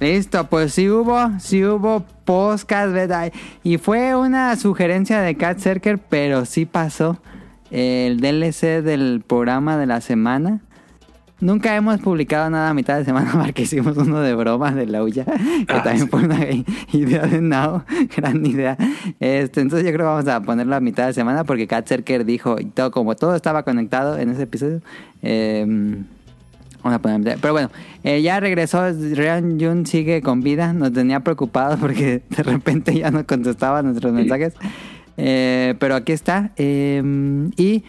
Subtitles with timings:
[0.00, 3.32] Listo, pues sí hubo, sí hubo podcast, ¿verdad?
[3.62, 7.18] Y fue una sugerencia de Cat Circle, pero sí pasó
[7.70, 10.60] el DLC del programa de la semana.
[11.40, 15.02] Nunca hemos publicado nada a mitad de semana porque hicimos uno de bromas de la
[15.02, 16.08] huya, que Ah, también sí.
[16.08, 16.38] fue una
[16.92, 17.84] idea de Nao,
[18.16, 18.76] gran idea.
[19.20, 22.24] Este, entonces yo creo que vamos a ponerlo a mitad de semana porque Cat Circle
[22.24, 24.80] dijo, y todo, como todo estaba conectado en ese episodio,
[25.22, 26.02] eh,
[27.40, 27.70] Pero bueno,
[28.02, 28.82] eh, ya regresó.
[28.92, 30.72] Ryan Jun sigue con vida.
[30.72, 34.54] Nos tenía preocupados porque de repente ya no contestaba nuestros mensajes.
[35.16, 36.50] Eh, pero aquí está.
[36.56, 37.02] Eh,
[37.56, 37.84] y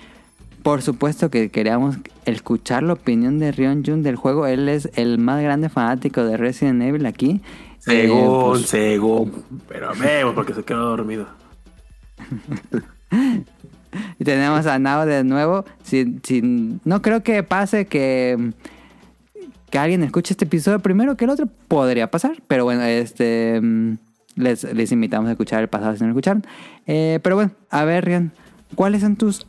[0.64, 4.48] por supuesto que queríamos escuchar la opinión de Ryan Jun del juego.
[4.48, 7.42] Él es el más grande fanático de Resident Evil aquí.
[7.88, 9.32] Eh, Según, pues, según.
[9.68, 11.28] Pero vemos porque se quedó dormido.
[14.20, 15.64] Y tenemos a Nao de nuevo.
[15.84, 16.42] Si, si-
[16.84, 18.52] no creo que pase que,
[19.70, 21.48] que alguien escuche este episodio primero que el otro.
[21.68, 22.42] Podría pasar.
[22.48, 23.98] Pero bueno, este mm,
[24.36, 26.46] les, les invitamos a escuchar el pasado si no escucharon.
[26.86, 28.32] Eh, pero bueno, a ver, Rian,
[28.76, 29.48] ¿cuáles son tus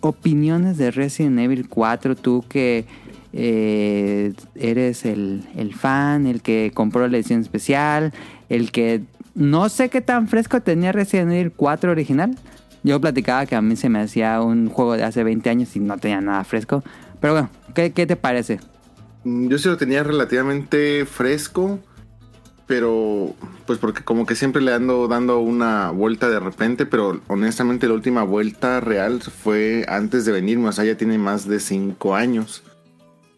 [0.00, 2.16] opiniones de Resident Evil 4?
[2.16, 2.84] Tú que
[3.32, 8.12] eh, eres el, el fan, el que compró la edición especial,
[8.48, 9.02] el que
[9.34, 12.36] no sé qué tan fresco tenía Resident Evil 4 original.
[12.82, 15.80] Yo platicaba que a mí se me hacía un juego de hace 20 años y
[15.80, 16.84] no tenía nada fresco.
[17.18, 18.60] Pero bueno, ¿qué, qué te parece?
[19.24, 21.78] Mm, Yo sí lo tenía relativamente fresco,
[22.66, 23.34] pero
[23.66, 27.94] pues porque como que siempre le ando dando una vuelta de repente, pero honestamente la
[27.94, 32.62] última vuelta real fue antes de venirme, o sea, ya tiene más de 5 años.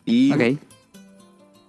[0.04, 0.58] Y Ok.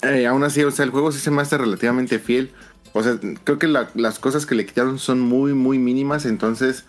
[0.04, 2.52] eh, aún así, o sea, el juego sí se me hace relativamente fiel.
[2.94, 6.86] O sea, creo que la- las cosas que le quitaron son muy, muy mínimas, entonces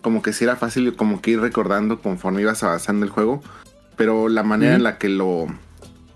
[0.00, 3.42] como que sí era fácil como que ir recordando conforme ibas avanzando el juego.
[3.96, 5.46] Pero la manera en la que lo,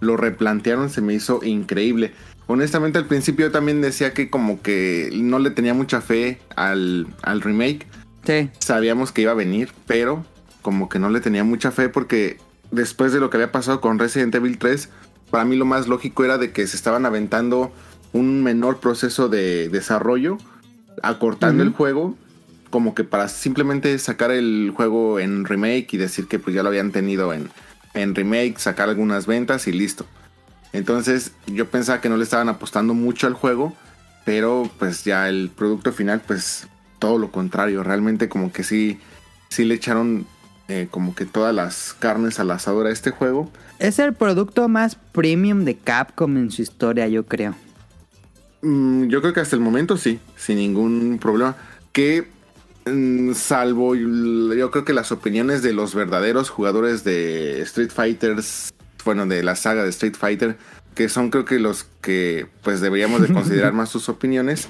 [0.00, 2.12] lo replantearon se me hizo increíble.
[2.46, 7.06] Honestamente al principio yo también decía que como que no le tenía mucha fe al,
[7.22, 7.86] al remake.
[8.24, 8.50] Sí.
[8.58, 10.24] Sabíamos que iba a venir, pero
[10.62, 12.38] como que no le tenía mucha fe porque
[12.70, 14.88] después de lo que había pasado con Resident Evil 3,
[15.30, 17.72] para mí lo más lógico era de que se estaban aventando
[18.12, 20.38] un menor proceso de desarrollo,
[21.02, 22.16] acortando el juego,
[22.70, 26.68] como que para simplemente sacar el juego en remake y decir que pues ya lo
[26.68, 27.48] habían tenido en,
[27.96, 30.06] en remake, sacar algunas ventas y listo.
[30.72, 33.74] Entonces yo pensaba que no le estaban apostando mucho al juego,
[34.24, 36.68] pero pues ya el producto final pues
[36.98, 39.00] todo lo contrario, realmente como que sí,
[39.48, 40.26] sí le echaron
[40.68, 43.50] eh, como que todas las carnes al asador a este juego.
[43.78, 47.54] Es el producto más premium de Capcom en su historia, yo creo.
[48.62, 51.56] Mm, yo creo que hasta el momento sí, sin ningún problema.
[51.92, 52.26] Que
[53.34, 58.72] salvo yo creo que las opiniones de los verdaderos jugadores de Street Fighters,
[59.04, 60.56] bueno, de la saga de Street Fighter,
[60.94, 64.68] que son creo que los que pues deberíamos de considerar más sus opiniones.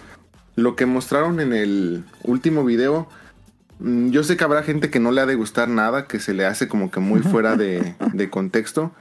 [0.54, 3.09] Lo que mostraron en el último video,
[3.81, 6.33] mm, yo sé que habrá gente que no le ha de gustar nada, que se
[6.33, 8.93] le hace como que muy fuera de, de contexto.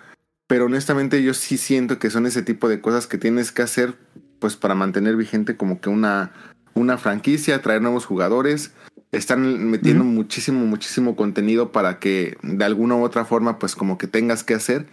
[0.48, 3.96] Pero honestamente yo sí siento que son ese tipo de cosas que tienes que hacer
[4.40, 6.34] pues para mantener vigente como que una,
[6.76, 8.74] una franquicia, traer nuevos jugadores.
[9.12, 14.08] Están metiendo muchísimo, muchísimo contenido para que de alguna u otra forma pues como que
[14.08, 14.88] tengas que hacer.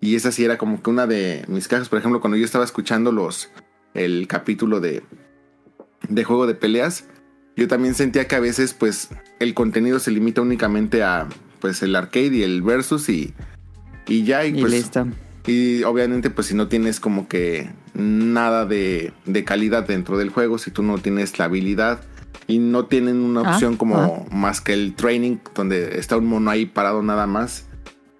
[0.00, 1.88] Y esa sí era como que una de mis cajas.
[1.88, 3.50] Por ejemplo, cuando yo estaba escuchando los
[3.94, 5.02] el capítulo de,
[6.08, 7.04] de juego de peleas,
[7.56, 9.08] yo también sentía que a veces pues
[9.40, 11.26] el contenido se limita únicamente a
[11.60, 13.32] pues el arcade y el versus y,
[14.06, 14.44] y ya.
[14.44, 15.06] Y, Y pues, listo.
[15.46, 20.58] y obviamente, pues si no tienes como que nada de, de calidad dentro del juego,
[20.58, 22.02] si tú no tienes la habilidad
[22.46, 26.50] y no tienen una Ah, opción como más que el training, donde está un mono
[26.50, 27.66] ahí parado nada más,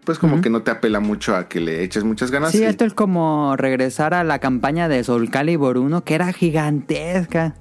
[0.05, 2.53] pues como que no te apela mucho a que le eches muchas ganas.
[2.53, 6.33] Sí, y- esto es como regresar a la campaña de Soul Calibur 1, que era
[6.33, 7.57] gigantesca.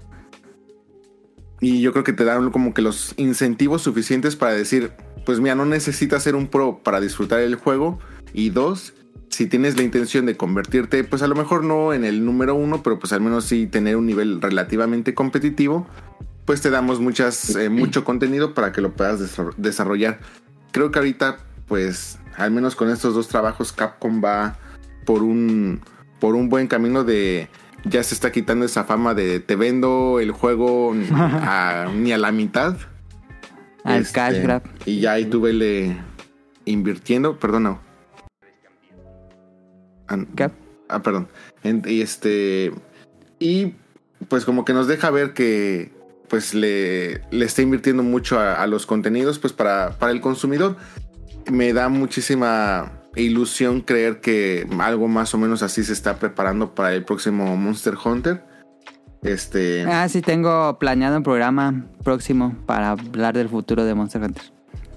[1.62, 4.91] Y yo creo que te dan como que los incentivos suficientes para decir,
[5.25, 7.97] pues mira, no necesitas ser un pro para disfrutar el juego.
[8.33, 8.94] Y dos,
[9.30, 12.83] si tienes la intención de convertirte, pues a lo mejor no en el número uno,
[12.83, 15.88] pero pues al menos sí tener un nivel relativamente competitivo,
[16.45, 20.19] pues te damos muchas, eh, mucho contenido para que lo puedas desar- desarrollar.
[20.71, 21.38] Creo que ahorita,
[21.68, 24.57] pues, al menos con estos dos trabajos, Capcom va
[25.06, 25.81] por un,
[26.19, 27.50] por un buen camino de
[27.86, 32.31] ya se está quitando esa fama de te vendo el juego a- ni a la
[32.31, 32.77] mitad.
[33.83, 34.63] Al Este, cash grab.
[34.86, 35.97] Y ya ahí tú vele
[36.65, 37.80] invirtiendo, perdón, no.
[40.07, 40.50] Ah, ¿Qué?
[40.89, 41.27] ah, perdón.
[41.63, 42.71] Y este.
[43.39, 43.74] Y
[44.27, 45.92] pues como que nos deja ver que
[46.35, 50.75] pues le, le está invirtiendo mucho a, a los contenidos, pues para, para el consumidor.
[51.49, 56.93] Me da muchísima ilusión creer que algo más o menos así se está preparando para
[56.93, 58.43] el próximo Monster Hunter.
[59.23, 59.83] Este.
[59.83, 64.43] Ah, sí, tengo planeado un programa próximo para hablar del futuro de Monster Hunter.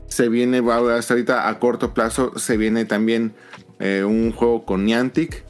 [0.08, 3.32] Se viene, hasta ahorita a corto plazo, se viene también
[3.78, 5.44] eh, un juego con Niantic.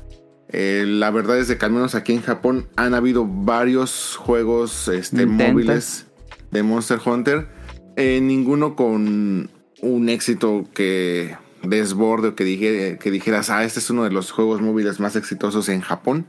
[0.51, 4.89] Eh, la verdad es de que al menos aquí en Japón han habido varios juegos
[4.89, 6.07] este, móviles
[6.51, 7.49] de Monster Hunter.
[7.97, 9.51] Eh, ninguno con
[9.81, 14.61] un éxito que desborde o que, que dijeras, ah, este es uno de los juegos
[14.61, 16.27] móviles más exitosos en Japón.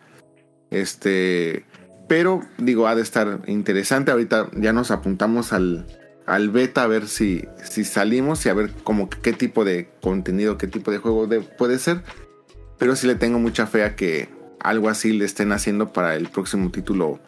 [0.72, 1.66] Este,
[2.08, 4.12] pero digo, ha de estar interesante.
[4.12, 5.86] Ahorita ya nos apuntamos al,
[6.26, 10.58] al beta a ver si, si salimos y a ver como qué tipo de contenido,
[10.58, 12.04] qué tipo de juego puede ser.
[12.80, 14.30] Pero sí le tengo mucha fe a que
[14.60, 17.20] algo así le estén haciendo para el próximo título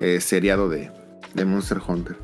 [0.00, 0.90] eh, seriado de,
[1.34, 2.16] de, Monster Hunter.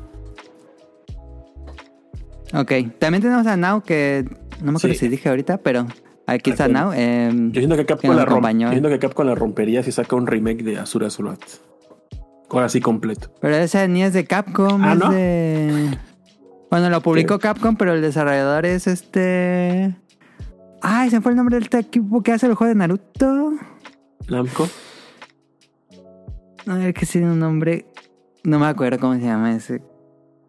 [2.53, 4.25] Ok, también tenemos a Now que
[4.61, 5.87] no me acuerdo si dije ahorita, pero
[6.27, 6.91] aquí está Now.
[6.93, 10.63] Eh, yo siento que Capcom, la, romp, que Capcom la rompería si saca un remake
[10.63, 11.39] de Azura Surat.
[12.49, 13.33] Ahora sí completo.
[13.39, 15.11] Pero ese ni es de Capcom, ¿Ah, es no?
[15.11, 15.97] de.
[16.69, 19.95] Bueno, lo publicó Capcom, pero el desarrollador es este.
[20.81, 23.53] Ay, se fue el nombre del equipo que hace el juego de Naruto.
[24.27, 24.67] Namco.
[26.67, 27.85] A ver que tiene un nombre.
[28.43, 29.81] No me acuerdo cómo se llama ese.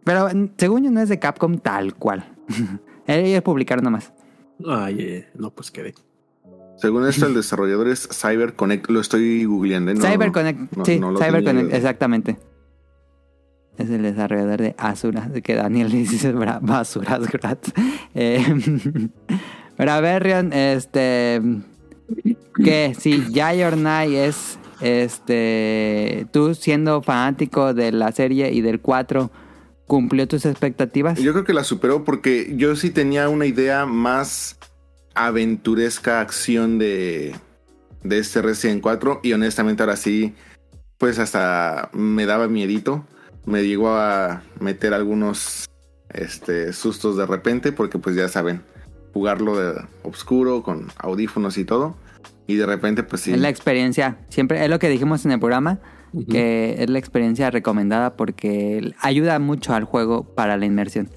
[0.05, 2.25] Pero según yo no es de Capcom tal cual.
[3.07, 4.13] Ellos publicaron nomás.
[4.67, 5.95] Ay, eh, no, pues quedé.
[6.77, 8.91] Según esto, el desarrollador es CyberConnect.
[8.91, 9.93] Lo estoy googleando.
[9.93, 9.95] ¿eh?
[9.95, 12.39] No, CyberConnect, no, sí, no lo CyberConnect, exactamente.
[13.79, 17.73] Es el desarrollador de Asura, de que Daniel le dice basuras gratis.
[18.15, 18.45] Eh,
[19.77, 21.41] pero a ver, Rion, este.
[22.63, 24.59] Que si or Nay es.
[24.81, 26.27] Este.
[26.33, 29.31] Tú siendo fanático de la serie y del 4,
[29.87, 31.19] ¿cumplió tus expectativas?
[31.19, 34.59] Yo creo que la superó porque yo sí tenía una idea más
[35.15, 37.35] aventuresca acción de,
[38.03, 40.35] de este Resident 4 y honestamente ahora sí,
[40.99, 43.05] pues hasta me daba miedito.
[43.45, 45.69] Me llegó a meter algunos
[46.11, 48.63] este, sustos de repente porque pues ya saben,
[49.13, 51.97] jugarlo de oscuro con audífonos y todo.
[52.47, 53.33] Y de repente pues sí.
[53.33, 55.79] Es la experiencia, siempre es lo que dijimos en el programa,
[56.31, 61.09] que es la experiencia recomendada porque ayuda mucho al juego para la inmersión.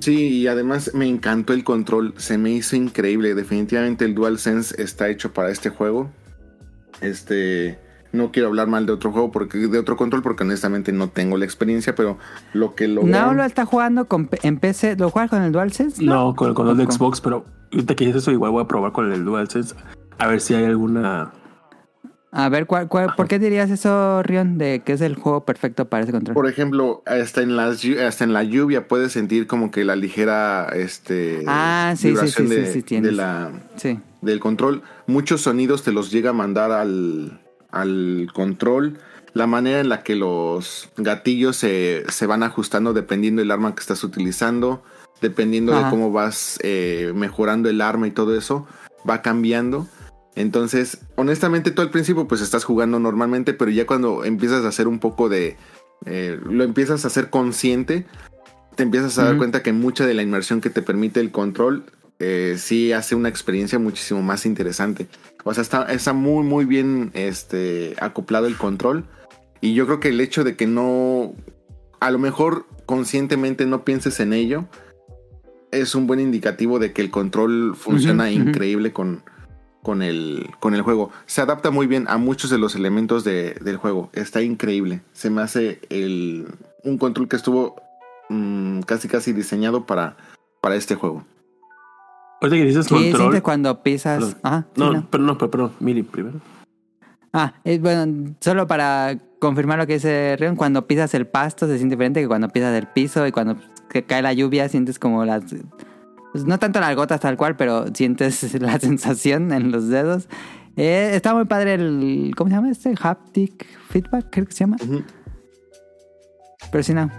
[0.00, 3.34] Sí, y además me encantó el control, se me hizo increíble.
[3.34, 6.10] Definitivamente el DualSense está hecho para este juego.
[7.00, 7.78] Este,
[8.14, 11.36] no quiero hablar mal de otro juego porque de otro control porque honestamente no tengo
[11.36, 12.18] la experiencia, pero
[12.52, 14.96] lo que lo ¿No lo está jugando con, en PC?
[14.96, 16.02] ¿Lo juegas con el DualSense?
[16.02, 16.84] No, con el control de.
[16.86, 19.74] Xbox, pero ahorita que dices eso, igual voy a probar con el DualSense.
[20.18, 21.32] A ver si hay alguna.
[22.36, 25.88] A ver, ¿cuál, cuál- por qué dirías eso, Rion, de que es el juego perfecto
[25.88, 26.34] para ese control?
[26.34, 30.68] Por ejemplo, hasta en las hasta en la lluvia puedes sentir como que la ligera
[30.74, 33.10] este Ah, sí, sí, vibración sí, sí, de, sí, tienes.
[33.12, 34.00] de la Sí.
[34.20, 34.82] del control.
[35.06, 37.40] Muchos sonidos te los llega a mandar al,
[37.74, 38.98] al control.
[39.32, 43.80] La manera en la que los gatillos se, se van ajustando dependiendo del arma que
[43.80, 44.82] estás utilizando.
[45.20, 45.84] Dependiendo Ajá.
[45.84, 48.66] de cómo vas eh, mejorando el arma y todo eso.
[49.08, 49.88] Va cambiando.
[50.36, 54.88] Entonces, honestamente, tú al principio pues estás jugando normalmente, pero ya cuando empiezas a hacer
[54.88, 55.56] un poco de...
[56.06, 58.06] eh, lo empiezas a hacer consciente,
[58.74, 61.84] te empiezas a dar cuenta que mucha de la inmersión que te permite el control
[62.18, 65.06] eh, sí hace una experiencia muchísimo más interesante.
[65.44, 69.04] O sea, está, está muy, muy bien este, acoplado el control.
[69.60, 71.34] Y yo creo que el hecho de que no,
[72.00, 74.66] a lo mejor conscientemente no pienses en ello,
[75.70, 79.22] es un buen indicativo de que el control funciona increíble con,
[79.82, 81.10] con, el, con el juego.
[81.26, 84.10] Se adapta muy bien a muchos de los elementos de- del juego.
[84.12, 85.00] Está increíble.
[85.12, 86.46] Se me hace el,
[86.84, 87.76] un control que estuvo
[88.28, 90.16] mm, casi casi diseñado para,
[90.60, 91.26] para este juego.
[92.40, 93.16] Ahorita que dices Sí, control.
[93.16, 94.36] sientes cuando pisas.
[94.42, 96.40] Ah, sí, No, pero no, pero, pero Miri primero.
[97.32, 101.76] Ah, eh, bueno, solo para confirmar lo que dice Rion, cuando pisas el pasto se
[101.78, 103.56] siente diferente que cuando pisas el piso y cuando
[104.06, 105.42] cae la lluvia sientes como las...
[106.32, 110.28] pues, no tanto las gotas tal cual, pero sientes la sensación en los dedos.
[110.76, 112.32] Eh, está muy padre el...
[112.36, 112.94] ¿Cómo se llama este?
[113.00, 114.76] Haptic feedback, creo que se llama.
[114.82, 115.02] Ujú.
[116.70, 117.10] Pero sí, no.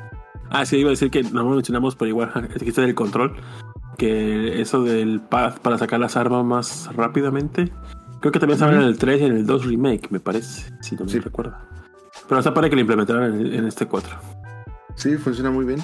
[0.49, 3.35] Ah, sí, iba a decir que no lo mencionamos, pero igual existe el control.
[3.97, 7.71] Que eso del pad para sacar las armas más rápidamente.
[8.19, 10.71] Creo que también estaba en el 3 y en el 2 remake, me parece.
[10.81, 11.19] Si no me Sí.
[11.19, 11.55] recuerdo.
[12.27, 14.15] Pero está para que lo implementaran en, en este 4.
[14.95, 15.83] Sí, funciona muy bien.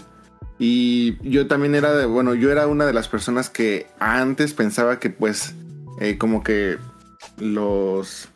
[0.58, 5.00] Y yo también era de, bueno, yo era una de las personas que antes pensaba
[5.00, 5.56] que pues
[6.00, 6.78] eh, como que
[7.40, 8.30] los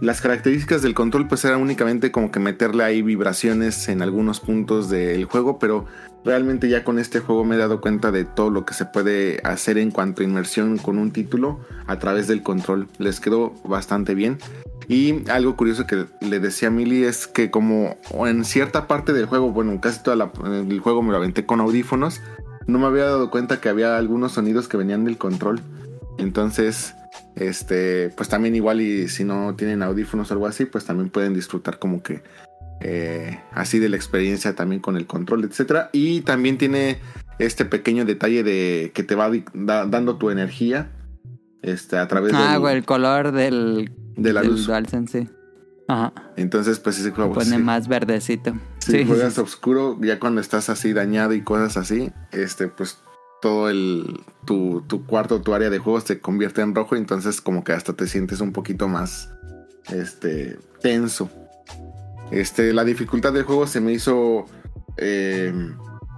[0.00, 4.88] las características del control pues era únicamente como que meterle ahí vibraciones en algunos puntos
[4.88, 5.86] del juego, pero
[6.24, 9.40] realmente ya con este juego me he dado cuenta de todo lo que se puede
[9.44, 12.88] hacer en cuanto a inmersión con un título a través del control.
[12.98, 14.38] Les quedó bastante bien.
[14.88, 19.26] Y algo curioso que le decía a Millie es que como en cierta parte del
[19.26, 22.20] juego, bueno, casi todo el juego me lo aventé con audífonos,
[22.66, 25.60] no me había dado cuenta que había algunos sonidos que venían del control.
[26.18, 26.94] Entonces,
[27.36, 31.34] este, pues también igual y si no tienen audífonos o algo así, pues también pueden
[31.34, 32.22] disfrutar como que
[32.80, 35.90] eh, así de la experiencia también con el control, etcétera.
[35.92, 36.98] Y también tiene
[37.38, 40.90] este pequeño detalle de que te va dando tu energía
[41.62, 44.66] este, a través ah, el color del, de la luz.
[44.66, 45.28] DualSense,
[45.88, 46.12] Ajá.
[46.36, 47.34] Entonces, pues ese juego.
[47.34, 48.54] Pone más verdecito.
[48.78, 52.98] Si juegas oscuro, ya cuando estás así dañado y cosas así, este, pues
[53.40, 57.64] todo el tu, tu cuarto, tu área de juego se convierte en rojo, entonces como
[57.64, 59.30] que hasta te sientes un poquito más
[59.90, 61.30] este tenso.
[62.30, 64.46] Este, la dificultad del juego se me hizo
[64.96, 65.52] eh,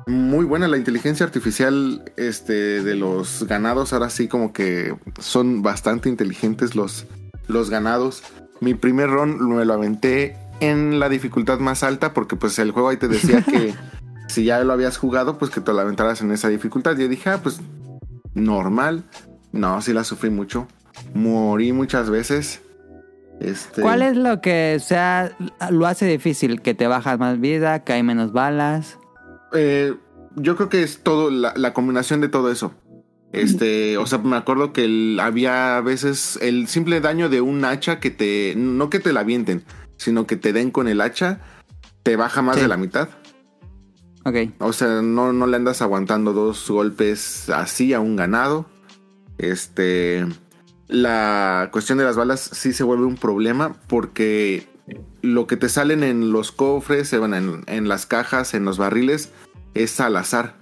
[0.07, 0.69] muy buena.
[0.69, 7.07] La inteligencia artificial este, de los ganados, ahora sí como que son bastante inteligentes los,
[7.49, 8.23] los ganados.
[8.61, 12.89] Mi primer run me lo aventé en la dificultad más alta porque pues el juego
[12.89, 13.75] ahí te decía que
[14.29, 16.97] si ya lo habías jugado, pues que te la aventaras en esa dificultad.
[16.97, 17.61] Yo dije, ah, pues
[18.35, 19.05] normal.
[19.53, 20.69] No, sí la sufrí mucho.
[21.15, 22.61] Morí muchas veces.
[23.41, 23.83] Este...
[23.83, 25.37] ¿Cuál es lo que sea
[25.71, 26.63] lo hace difícil?
[26.63, 27.85] ¿Que te bajas más vida?
[27.85, 28.99] ¿Que hay menos balas?
[29.53, 29.95] Eh,
[30.37, 32.75] yo creo que es todo la, combinación de todo eso.
[33.33, 38.01] Este, o sea, me acuerdo que había a veces el simple daño de un hacha
[38.01, 39.65] que te, no que te la avienten,
[39.97, 41.41] sino que te den con el hacha,
[42.03, 43.09] te baja más de la mitad.
[44.59, 48.67] O sea, no, no le andas aguantando dos golpes así a un ganado.
[49.39, 50.27] Este.
[50.89, 54.69] La cuestión de las balas sí se vuelve un problema porque
[55.23, 59.31] lo que te salen en los cofres, en, en las cajas, en los barriles,
[59.75, 60.55] es al azar.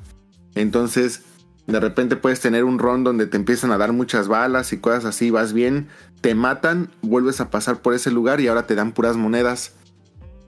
[0.55, 1.23] Entonces,
[1.67, 5.05] de repente puedes tener un ron donde te empiezan a dar muchas balas y cosas
[5.05, 5.89] así, vas bien,
[6.21, 9.73] te matan, vuelves a pasar por ese lugar y ahora te dan puras monedas.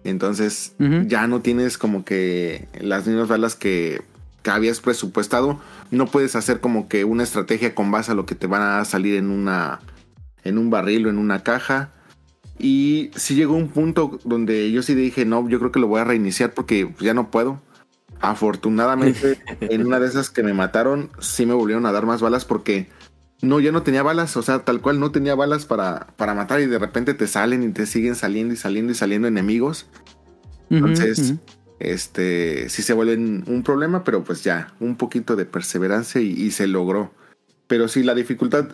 [0.04, 0.75] Entonces
[1.06, 4.02] ya no tienes como que las mismas balas que,
[4.50, 5.60] habías presupuestado.
[5.90, 8.84] No puedes hacer como que una estrategia con base a lo que te van a
[8.84, 9.80] salir en una
[10.44, 11.92] en un barril o en una caja.
[12.58, 16.00] Y sí llegó un punto donde yo sí dije, no, yo creo que lo voy
[16.00, 17.60] a reiniciar porque ya no puedo.
[18.20, 22.44] Afortunadamente, en una de esas que me mataron, sí me volvieron a dar más balas
[22.44, 22.88] porque
[23.42, 26.60] no, ya no tenía balas, o sea, tal cual no tenía balas para, para matar
[26.60, 29.86] y de repente te salen y te siguen saliendo y saliendo y saliendo enemigos.
[30.70, 31.34] Entonces,
[31.78, 36.66] este, sí se vuelven un problema, pero pues ya, un poquito de perseverancia y, se
[36.66, 37.12] logró.
[37.66, 38.68] Pero sí, la dificultad,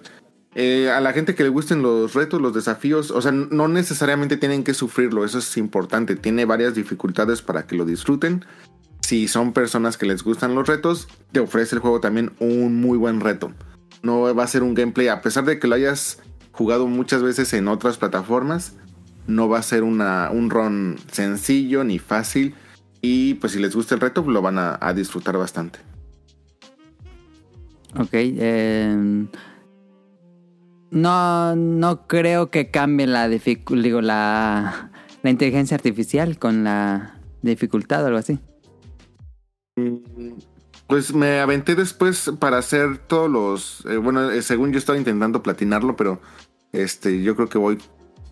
[0.55, 4.37] eh, a la gente que le gusten los retos, los desafíos, o sea, no necesariamente
[4.37, 6.17] tienen que sufrirlo, eso es importante.
[6.17, 8.45] Tiene varias dificultades para que lo disfruten.
[9.01, 12.99] Si son personas que les gustan los retos, te ofrece el juego también un muy
[12.99, 13.53] buen reto
[14.03, 16.19] no va a ser un gameplay, a pesar de que lo hayas
[16.51, 18.75] jugado muchas veces en otras plataformas,
[19.27, 22.55] no va a ser una, un run sencillo ni fácil.
[23.03, 25.81] Y pues si les gusta el reto, lo van a, disfrutar bastante.
[27.99, 28.13] Ok.
[28.13, 29.29] Em,
[30.91, 34.93] no, no creo que cambie la digo, la,
[35.23, 38.39] la inteligencia artificial con la dificultad o algo así.
[39.77, 40.39] Mm,
[40.87, 43.85] pues me aventé después para hacer todos los.
[43.87, 46.21] Eh, bueno, eh, según yo estaba intentando platinarlo, pero
[46.73, 47.79] este, yo creo que voy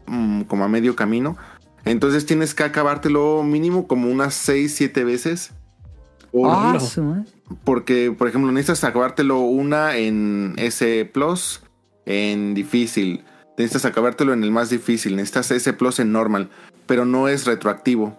[0.06, 1.36] mm, como a medio camino.
[1.84, 5.52] Entonces tienes que acabártelo mínimo como unas 6, 7 veces.
[6.44, 6.78] Ah,
[7.64, 11.62] porque, por ejemplo, necesitas acabártelo una en S Plus,
[12.06, 13.24] en difícil.
[13.58, 15.16] Necesitas acabártelo en el más difícil.
[15.16, 16.50] Necesitas S Plus en normal.
[16.86, 18.16] Pero no es retroactivo.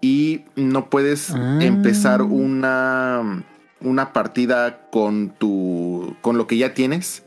[0.00, 1.58] Y no puedes ah.
[1.60, 3.44] empezar una
[3.80, 7.24] una partida con tu con lo que ya tienes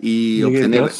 [0.00, 0.90] y obtener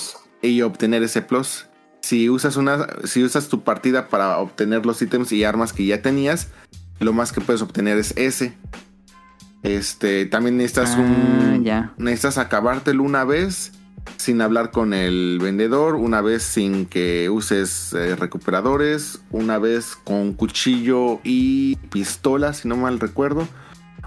[0.43, 1.67] y obtener ese plus.
[2.05, 6.03] Si usas una si usas tu partida para obtener los ítems y armas que ya
[6.03, 6.49] tenías,
[7.01, 8.53] lo más que puedes obtener es ese.
[9.63, 13.73] Este, también necesitas un ah, necesitas acabártelo una vez
[14.19, 20.35] sin hablar con el vendedor, una vez sin que uses eh, recuperadores, una vez con
[20.35, 23.49] cuchillo y pistola, si no mal recuerdo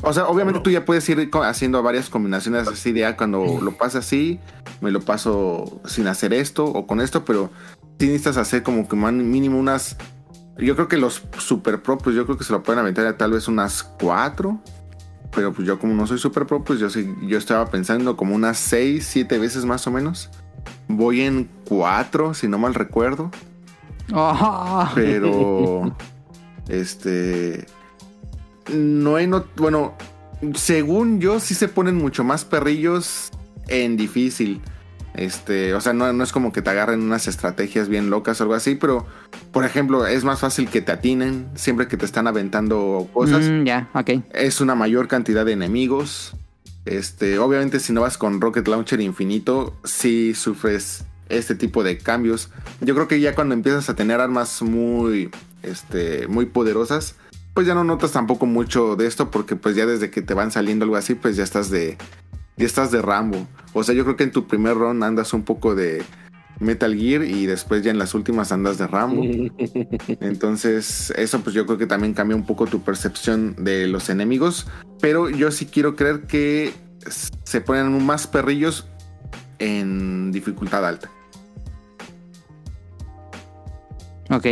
[0.03, 3.77] o sea, obviamente tú ya puedes ir haciendo varias combinaciones así de ah, cuando lo
[3.77, 4.39] pasa así,
[4.79, 7.49] me lo paso sin hacer esto o con esto, pero
[7.99, 9.97] sí necesitas hacer como que mínimo unas.
[10.57, 13.17] Yo creo que los super pro, pues yo creo que se lo pueden aventar a
[13.17, 14.59] tal vez unas cuatro.
[15.31, 18.33] Pero pues yo como no soy super pro, pues yo sí, yo estaba pensando como
[18.33, 20.29] unas seis, siete veces más o menos.
[20.87, 23.29] Voy en cuatro, si no mal recuerdo.
[24.13, 24.89] Oh.
[24.95, 25.95] Pero.
[26.69, 27.67] este.
[28.73, 29.27] No hay.
[29.27, 29.93] No, bueno,
[30.55, 33.31] según yo, sí se ponen mucho más perrillos
[33.67, 34.61] en difícil.
[35.17, 38.43] Este, o sea, no, no es como que te agarren unas estrategias bien locas o
[38.43, 39.05] algo así, pero,
[39.51, 43.49] por ejemplo, es más fácil que te atinen siempre que te están aventando cosas.
[43.49, 44.11] Mm, ya, ok.
[44.31, 46.35] Es una mayor cantidad de enemigos.
[46.85, 52.49] Este, obviamente, si no vas con Rocket Launcher infinito, sí sufres este tipo de cambios.
[52.79, 55.31] Yo creo que ya cuando empiezas a tener armas muy,
[55.63, 57.15] este, muy poderosas,
[57.55, 60.51] pues ya no notas tampoco mucho de esto, porque pues ya desde que te van
[60.51, 61.97] saliendo algo así, pues ya estás de,
[62.57, 63.47] ya estás de Rambo.
[63.73, 66.03] O sea, yo creo que en tu primer run andas un poco de
[66.59, 69.21] Metal Gear y después ya en las últimas andas de Rambo.
[70.19, 74.67] Entonces, eso pues yo creo que también cambia un poco tu percepción de los enemigos.
[74.99, 76.73] Pero yo sí quiero creer que
[77.43, 78.87] se ponen más perrillos
[79.59, 81.09] en dificultad alta.
[84.29, 84.47] Ok.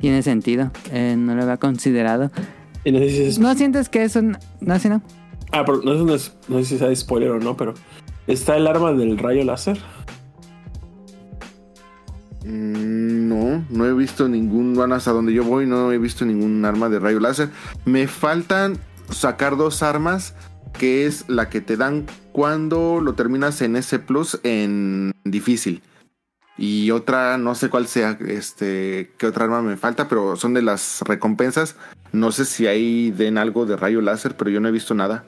[0.00, 0.70] Tiene sentido.
[0.90, 2.30] Eh, no lo había considerado.
[2.84, 3.00] Y no
[3.40, 4.36] ¿No sientes que es un...
[4.60, 5.02] No, sí, no.
[5.52, 6.32] Ah, pero no, sé-
[6.64, 7.74] si sea spoiler o no, pero
[8.26, 9.78] está el arma del rayo láser.
[12.44, 16.64] Mm, No, no he visto ningún, bueno, hasta donde yo voy no he visto ningún
[16.64, 17.50] arma de rayo láser.
[17.84, 18.78] Me faltan
[19.10, 20.34] sacar dos armas,
[20.78, 25.82] que es la que te dan cuando lo terminas en S Plus en difícil.
[26.58, 30.62] Y otra, no sé cuál sea, este, qué otra arma me falta, pero son de
[30.62, 31.76] las recompensas.
[32.12, 35.24] No sé si ahí den algo de rayo láser, pero yo no he visto nada.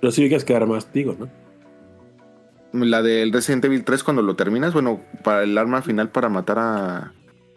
[0.00, 1.28] Pero sí ubicas que armas, digo, ¿no?
[2.72, 6.58] La del Resident Evil 3 cuando lo terminas, bueno, para el arma final para matar
[6.58, 7.12] a...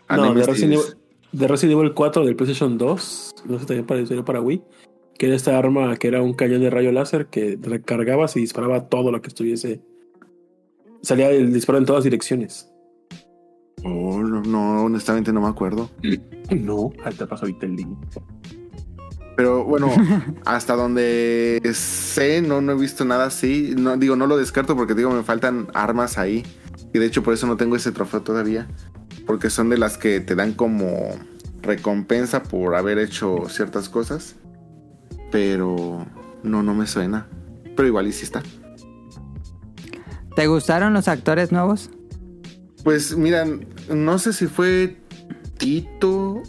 [0.07, 0.43] a No, de.
[0.43, 0.85] Resident, Evil,
[1.31, 4.63] de Resident Evil 4 del PlayStation 2, no sé también para, para Wii,
[5.17, 8.89] que era esta arma que era un cañón de rayo láser que recargabas y disparaba
[8.89, 9.81] todo lo que estuviese.
[11.01, 12.69] Salía el disparo en todas direcciones.
[13.83, 15.89] Oh, no, no, honestamente no me acuerdo.
[16.51, 17.97] No, ahí te paso ahorita el link.
[19.36, 19.91] Pero bueno,
[20.46, 23.74] hasta donde sé, no, no he visto nada así.
[23.78, 26.46] No, digo, no lo descarto porque digo, me faltan armas ahí.
[26.93, 28.67] Y de hecho por eso no tengo ese trofeo todavía.
[29.26, 30.88] Porque son de las que te dan como
[31.62, 34.36] recompensa por haber hecho ciertas cosas.
[35.32, 36.06] Pero
[36.43, 37.28] no, no me suena.
[37.76, 38.43] Pero igual y sí está.
[40.36, 41.89] ¿Te gustaron los actores nuevos?
[42.84, 44.98] Pues miran, no sé si fue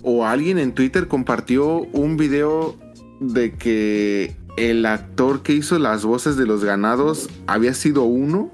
[0.03, 2.77] O alguien en Twitter compartió un video
[3.21, 8.53] de que el actor que hizo las voces de los ganados había sido uno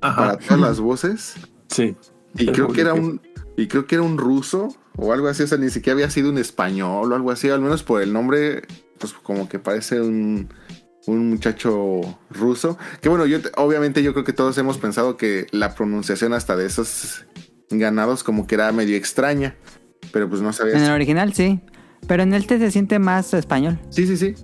[0.00, 1.34] para todas las voces
[1.68, 1.96] Sí.
[2.36, 3.20] y creo que era un
[3.56, 6.30] y creo que era un ruso o algo así, o sea, ni siquiera había sido
[6.30, 8.62] un español o algo así, al menos por el nombre
[8.98, 10.48] pues como que parece un
[11.06, 12.76] un muchacho ruso.
[13.00, 16.54] Que bueno, yo te- obviamente yo creo que todos hemos pensado que la pronunciación hasta
[16.54, 17.24] de esos
[17.70, 19.56] ganados como que era medio extraña.
[20.12, 20.74] Pero pues no sabía.
[20.76, 21.60] En el original sí.
[22.06, 23.78] Pero en este se siente más español.
[23.90, 24.34] Sí, sí, sí.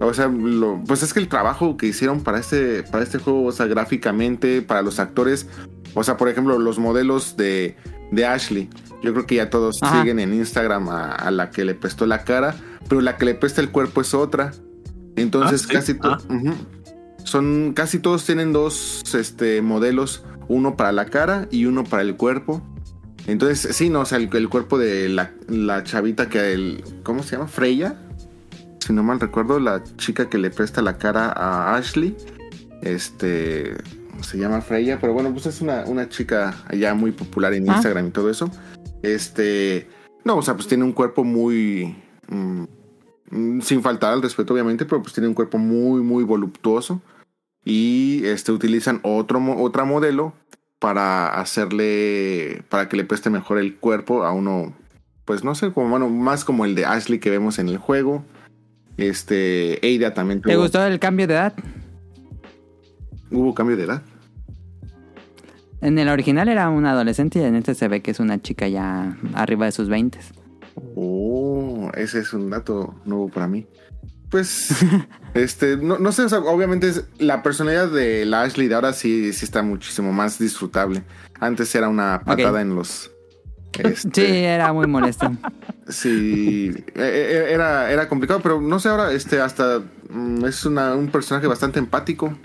[0.00, 3.44] O sea, lo- pues es que el trabajo que hicieron para este, para este juego,
[3.44, 5.46] o sea, gráficamente, para los actores,
[5.94, 7.76] o sea, por ejemplo, los modelos de,
[8.10, 8.68] de Ashley,
[9.02, 10.00] yo creo que ya todos Ajá.
[10.00, 12.56] siguen en Instagram a, a la que le prestó la cara,
[12.88, 14.52] pero la que le presta el cuerpo es otra.
[15.16, 15.74] Entonces, Ah, ¿sí?
[15.74, 16.54] casi to- Ah.
[17.22, 22.16] Son casi todos tienen dos este, modelos, uno para la cara y uno para el
[22.16, 22.62] cuerpo.
[23.26, 26.84] Entonces, sí, no, o sea, el, el cuerpo de la, la chavita que el.
[27.02, 27.48] ¿Cómo se llama?
[27.48, 27.96] Freya.
[28.80, 32.14] Si no mal recuerdo, la chica que le presta la cara a Ashley.
[32.82, 33.74] Este.
[34.20, 37.74] Se llama Freya, pero bueno, pues es una, una chica ya muy popular en Ah.
[37.74, 38.50] Instagram y todo eso.
[39.02, 39.88] Este.
[40.24, 41.96] No, o sea, pues tiene un cuerpo muy.
[42.28, 42.64] mm,
[43.62, 47.00] sin faltar al respeto, obviamente, pero pues tiene un cuerpo muy, muy voluptuoso.
[47.64, 50.34] Y este utilizan otro, otra modelo
[50.84, 52.62] para hacerle.
[52.68, 54.74] para que le preste mejor el cuerpo a uno.
[55.24, 58.22] Pues no sé, como bueno, más como el de Ashley que vemos en el juego.
[58.98, 59.84] Este.
[59.86, 61.54] Eida también ¿Te tuvo- gustó el cambio de edad?
[63.30, 64.02] Hubo cambio de edad.
[65.80, 68.68] En el original era un adolescente y en este se ve que es una chica
[68.68, 70.18] ya arriba de sus 20.
[70.96, 73.66] Oh, ese es un dato nuevo para mí.
[74.30, 74.68] Pues,
[75.34, 78.92] este, no, no sé, o sea, obviamente es- la personalidad de la Ashley de ahora
[78.92, 81.02] sí, sí está muchísimo más disfrutable.
[81.40, 83.10] Antes era una patada en los.
[83.74, 85.32] Sí, este, era muy molesto.
[85.88, 90.94] sí, e- e- era, era complicado, pero no sé, ahora este, hasta mm, es una-
[90.94, 92.36] un personaje bastante empático.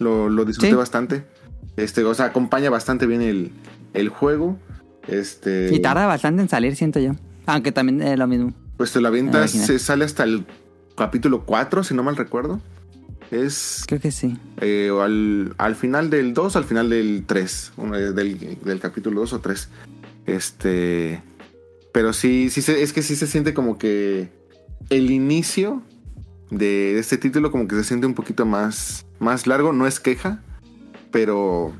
[0.00, 0.76] Lo, lo disfruté Sí.
[0.76, 1.24] bastante.
[1.76, 3.52] Este, o sea, acompaña bastante bien el,
[3.94, 4.58] el juego.
[5.06, 5.70] Este.
[5.74, 7.12] Y tarda bastante en salir, siento yo.
[7.46, 8.52] Aunque también es lo mismo.
[8.76, 9.66] Pues te avientas, original.
[9.66, 10.46] se sale hasta el
[10.98, 12.60] capítulo 4, si no mal recuerdo.
[13.30, 14.36] Es Creo que sí.
[14.60, 19.20] eh, al, al final del 2, al final del 3, uno de- del, del capítulo
[19.20, 19.68] 2 o 3.
[20.26, 21.22] Este.
[21.92, 24.30] Pero sí, sí se- es que sí se siente como que
[24.90, 25.82] el inicio
[26.50, 29.72] de este título como que se siente un poquito más, más largo.
[29.72, 30.42] No es queja,
[31.10, 31.72] pero.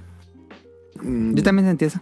[1.03, 2.01] mm, Yo también sentí eso.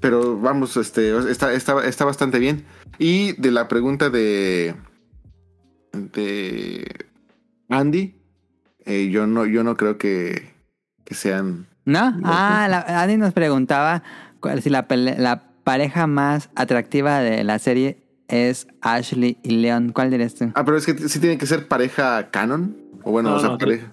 [0.00, 2.64] pero vamos, este, está, está, está bastante bien.
[2.98, 4.74] Y de la pregunta de.
[5.92, 7.06] De.
[7.68, 8.14] Andy,
[8.84, 10.52] eh, yo no, yo no creo que,
[11.04, 11.66] que sean.
[11.84, 12.14] ¿No?
[12.24, 14.02] Ah, la, Andy nos preguntaba
[14.40, 19.92] cuál, si la, la pareja más atractiva de la serie es Ashley y Leon.
[19.92, 20.50] ¿Cuál dirías tú?
[20.54, 22.76] Ah, pero es que sí tiene que ser pareja canon.
[23.04, 23.86] O bueno, No, o sea, no, pareja.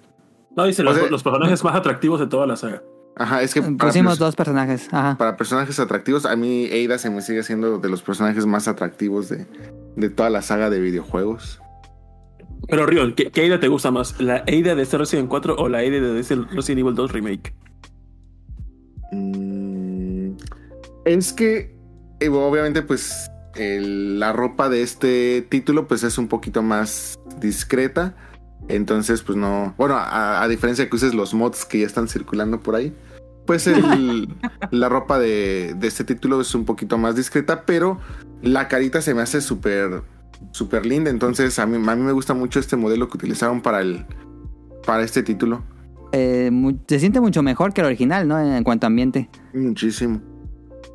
[0.56, 2.84] No, dice los, sea- los personajes más atractivos de toda la saga.
[3.16, 4.88] Ajá, es que Pusimos dos personajes.
[4.94, 5.18] Ajá.
[5.18, 9.28] para personajes atractivos, a mí Ada se me sigue siendo de los personajes más atractivos
[9.30, 9.46] de,
[9.98, 11.62] de toda la saga de videojuegos.
[12.68, 14.20] Pero Rion, ¿qué, qué Ada te gusta más?
[14.20, 17.54] ¿La Ada de este Resident 4 o la Ada de este Resident Evil 2 Remake?
[19.12, 20.32] Mm,
[21.06, 21.76] es que,
[22.20, 28.16] eh, obviamente, pues el- la ropa de este título, pues es un poquito más discreta.
[28.68, 29.74] Entonces, pues no.
[29.78, 32.94] Bueno, a, a diferencia de que uses los mods que ya están circulando por ahí,
[33.48, 34.28] pues el-
[34.72, 38.00] la ropa de, de este título es un poquito más discreta, pero
[38.44, 40.04] la carita se me hace súper,
[40.52, 41.10] súper linda.
[41.10, 44.06] Entonces, a mí, a mí me gusta mucho este modelo que utilizaron para el,
[44.86, 45.64] para este título.
[46.12, 46.52] Eh,
[46.88, 48.40] se siente mucho mejor que el original, ¿no?
[48.40, 49.30] En, cuanto a ambiente.
[49.54, 50.22] Muchísimo.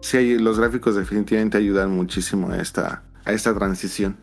[0.01, 4.17] Sí, los gráficos definitivamente ayudan muchísimo a esta, a esta transición.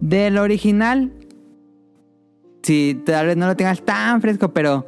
[0.00, 1.12] Del original,
[2.62, 4.86] si tal vez no lo tengas tan fresco, pero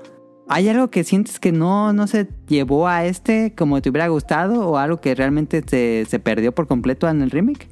[0.50, 4.68] ¿hay algo que sientes que no, no se llevó a este como te hubiera gustado
[4.68, 7.68] o algo que realmente se, se perdió por completo en el remake?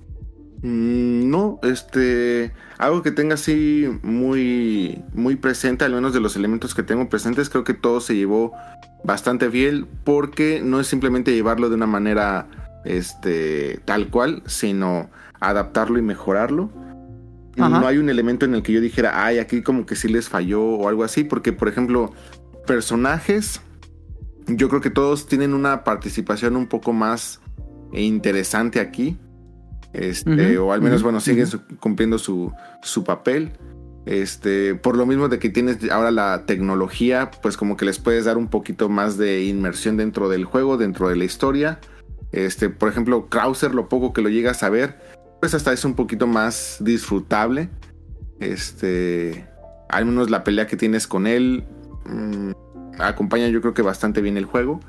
[0.63, 6.75] Mm, no, este, algo que tenga así muy, muy presente, al menos de los elementos
[6.75, 8.53] que tengo presentes, creo que todo se llevó
[9.03, 12.47] bastante fiel porque no es simplemente llevarlo de una manera,
[12.85, 15.11] este, tal cual, sino
[15.41, 16.71] adaptarlo y mejorarlo.
[17.57, 17.81] Ajá.
[17.81, 20.29] No hay un elemento en el que yo dijera, ay, aquí como que sí les
[20.29, 22.13] falló o algo así, porque por ejemplo,
[22.69, 23.61] personajes,
[24.47, 27.41] yo creo que todos tienen una participación un poco más
[27.93, 29.19] interesante aquí.
[29.93, 32.53] Este, o al menos, bueno, siguen su- cumpliendo su,
[32.83, 33.53] su papel.
[34.07, 38.25] Este, por lo mismo de que tienes ahora la tecnología, pues como que les puedes
[38.27, 41.81] dar un poquito más de inmersión dentro del juego, dentro de la historia.
[42.33, 44.99] Este, por ejemplo, Krauser, lo poco que lo llegas a ver,
[45.41, 47.71] pues hasta es un poquito más disfrutable.
[48.41, 49.47] Este,
[49.89, 51.65] al menos la pelea que tienes con él
[52.09, 52.53] mm,
[52.99, 54.81] acompaña yo creo que bastante bien el juego.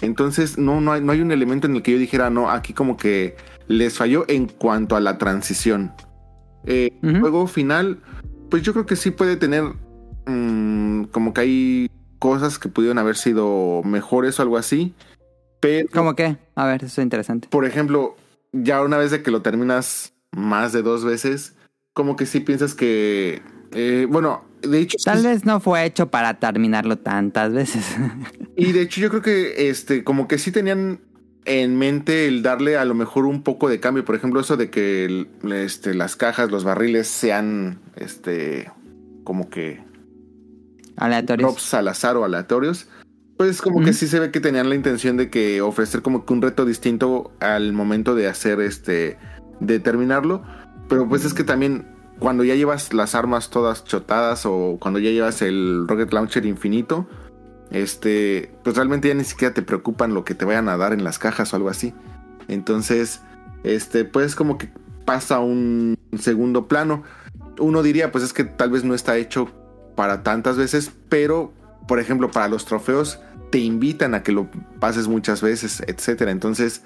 [0.00, 2.72] Entonces no, no, hay, no hay un elemento en el que yo dijera, no, aquí
[2.72, 3.36] como que
[3.68, 5.92] les falló en cuanto a la transición.
[6.66, 7.20] Eh, Ujú.
[7.20, 8.00] Juego final,
[8.50, 9.64] pues yo creo que sí puede tener
[10.26, 14.94] mm, como que hay cosas que pudieron haber sido mejores o algo así.
[15.60, 16.36] Pero, ¿Cómo qué?
[16.54, 17.48] A ver, eso es interesante.
[17.48, 18.16] por ejemplo,
[18.52, 21.56] ya una vez de que lo terminas más de dos veces,
[21.92, 26.38] como que sí piensas que, eh, bueno, de hecho, Tal vez no fue hecho para
[26.38, 27.84] terminarlo tantas veces.
[28.56, 31.00] y de hecho yo creo que, este, como que sí tenían
[31.46, 34.70] en mente el darle a lo mejor un poco de cambio, por ejemplo, eso de
[34.70, 38.70] que el- este, las cajas, los barriles sean, este,
[39.24, 39.82] como que
[40.96, 41.50] Aleatorios.
[41.50, 42.88] drops al azar o aleatorios.
[43.36, 46.32] Pues como que sí se ve que tenían la intención de que ofrecer como que
[46.32, 49.18] un reto distinto al momento de hacer este,
[49.58, 50.44] de terminarlo.
[50.88, 51.84] Pero pues es que también
[52.18, 57.06] cuando ya llevas las armas todas chotadas o cuando ya llevas el rocket launcher infinito,
[57.70, 61.04] este, pues realmente ya ni siquiera te preocupan lo que te vayan a dar en
[61.04, 61.92] las cajas o algo así.
[62.48, 63.22] Entonces,
[63.64, 64.68] este, pues como que
[65.04, 67.02] pasa un segundo plano.
[67.58, 69.48] Uno diría, pues es que tal vez no está hecho
[69.96, 71.52] para tantas veces, pero
[71.86, 74.48] por ejemplo, para los trofeos te invitan a que lo
[74.80, 76.30] pases muchas veces, etcétera.
[76.30, 76.82] Entonces,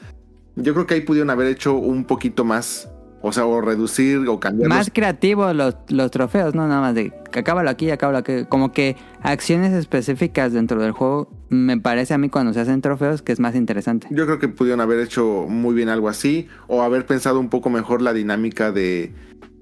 [0.57, 4.39] yo creo que ahí pudieron haber hecho un poquito más, o sea, o reducir o
[4.39, 8.45] cambiar Más creativos los, los trofeos, no nada más de que acábalo aquí, acábalo aquí.
[8.49, 13.23] Como que acciones específicas dentro del juego, me parece a mí cuando se hacen trofeos
[13.23, 14.07] que es más interesante.
[14.11, 17.71] Yo creo que pudieron haber hecho muy bien algo así, o haber pensado un poco
[17.71, 19.13] mejor la dinámica de,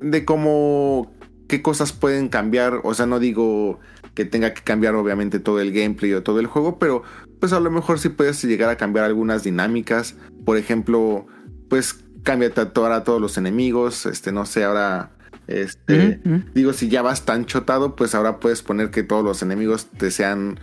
[0.00, 1.12] de cómo,
[1.48, 2.80] qué cosas pueden cambiar.
[2.84, 3.80] O sea, no digo
[4.14, 7.02] que tenga que cambiar obviamente todo el gameplay o todo el juego, pero
[7.40, 10.14] pues a lo mejor sí puedes llegar a cambiar algunas dinámicas.
[10.44, 11.26] Por ejemplo,
[11.68, 15.10] pues cambia ahora a todos los enemigos, este, no sé, ahora,
[15.46, 16.20] este,
[16.54, 20.10] digo, si ya vas tan chotado, pues ahora puedes poner que todos los enemigos te
[20.10, 20.58] sean,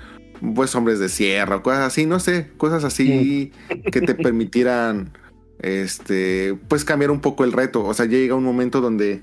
[0.55, 3.53] pues, hombres de sierra o cosas así, no sé, cosas así
[3.93, 5.13] que te permitieran,
[5.59, 7.85] este, pues cambiar un poco el reto.
[7.85, 9.21] O sea, llega un momento donde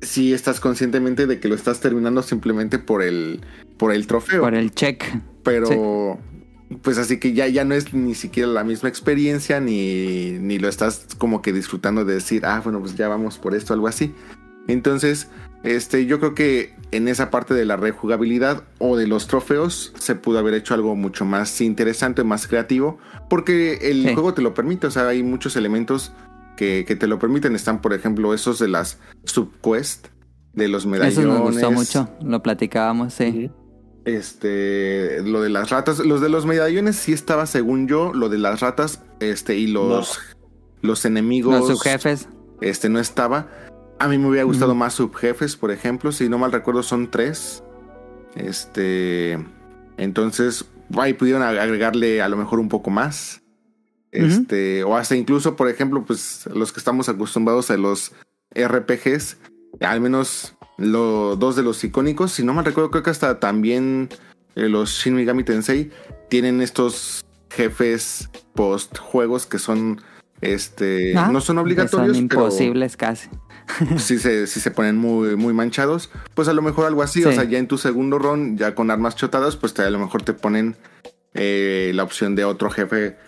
[0.00, 3.40] si estás conscientemente de que lo estás terminando simplemente por el,
[3.78, 4.42] por el trofeo.
[4.42, 5.04] Por el check.
[5.42, 6.20] Pero
[6.82, 10.68] pues así que ya, ya no es ni siquiera la misma experiencia, ni, ni lo
[10.68, 14.14] estás como que disfrutando de decir, ah, bueno, pues ya vamos por esto, algo así.
[14.66, 15.28] Entonces,
[15.64, 20.14] este, yo creo que en esa parte de la rejugabilidad o de los trofeos se
[20.14, 22.98] pudo haber hecho algo mucho más interesante, más creativo,
[23.30, 24.12] porque el Sí.
[24.14, 26.12] juego te lo permite, o sea, hay muchos elementos
[26.56, 27.54] que, que te lo permiten.
[27.54, 30.08] Están, por ejemplo, esos de las subquest,
[30.52, 31.18] de los medallones.
[31.18, 33.50] Eso nos gustó mucho, lo platicábamos, sí.
[34.08, 38.38] Este, lo de las ratas, los de los medallones sí estaba según yo, lo de
[38.38, 40.18] las ratas, este, y los,
[40.80, 41.68] los enemigos.
[41.68, 42.28] Los subjefes.
[42.62, 43.48] Este no estaba.
[43.98, 46.10] A mí me hubiera gustado más subjefes, por ejemplo.
[46.12, 47.62] Si no mal recuerdo, son tres.
[48.34, 49.38] Este.
[49.98, 50.64] Entonces,
[50.96, 53.42] ahí pudieron agregarle a lo mejor un poco más.
[54.10, 54.84] Este.
[54.84, 58.12] O hasta incluso, por ejemplo, pues los que estamos acostumbrados a los
[58.54, 59.36] RPGs.
[59.80, 62.32] Al menos los dos de los icónicos.
[62.32, 64.08] Si no mal recuerdo, creo que hasta también
[64.56, 65.90] eh, los Shin Megami Tensei
[66.30, 70.00] tienen estos jefes post juegos que son.
[70.40, 71.14] Este.
[71.16, 72.16] Ah, no son obligatorios.
[72.16, 73.28] Son pero- imposibles casi.
[73.98, 77.32] si se, si se ponen muy, muy manchados, pues a lo mejor algo así, o
[77.32, 80.22] sea, ya en tu segundo run, ya con armas chotadas, pues te- a lo mejor
[80.22, 80.74] te ponen
[81.34, 83.18] eh, la opción de otro jefe,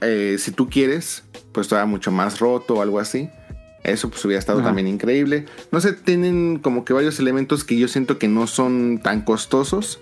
[0.00, 3.30] eh, si tú quieres, pues todavía mucho más roto o algo así.
[3.84, 4.68] Eso pues hubiera estado Ajá.
[4.68, 5.44] también increíble.
[5.70, 10.00] No sé, tienen como que varios elementos que yo siento que no son tan costosos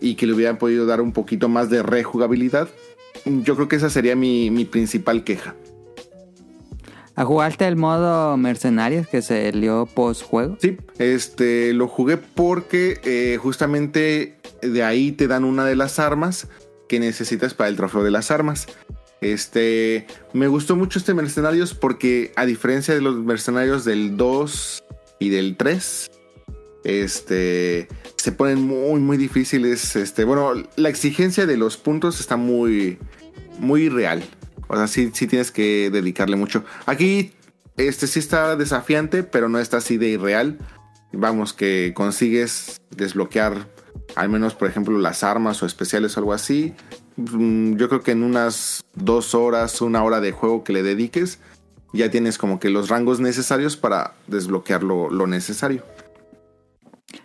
[0.00, 2.68] y que le hubieran podido dar un poquito más de rejugabilidad.
[3.24, 5.54] Yo creo que esa sería mi, mi principal queja.
[7.16, 10.56] ¿A jugarte el modo mercenarios que se lió post juego?
[10.60, 16.48] Sí, este lo jugué porque eh, justamente de ahí te dan una de las armas
[16.88, 18.66] que necesitas para el trofeo de las armas.
[19.24, 24.84] Este, me gustó mucho este Mercenarios porque a diferencia de los Mercenarios del 2
[25.18, 26.10] y del 3,
[26.84, 32.98] este, se ponen muy muy difíciles, este, bueno, la exigencia de los puntos está muy
[33.58, 34.22] muy real.
[34.68, 36.62] O sea, sí, sí tienes que dedicarle mucho.
[36.84, 37.32] Aquí,
[37.78, 40.58] este sí está desafiante, pero no está así de irreal.
[41.14, 43.68] Vamos, que consigues desbloquear
[44.16, 46.74] al menos, por ejemplo, las armas o especiales o algo así.
[47.16, 51.38] Mm, Yo creo que en unas dos horas, una hora de juego que le dediques,
[51.92, 55.82] ya tienes como que los rangos necesarios para desbloquear lo, lo necesario.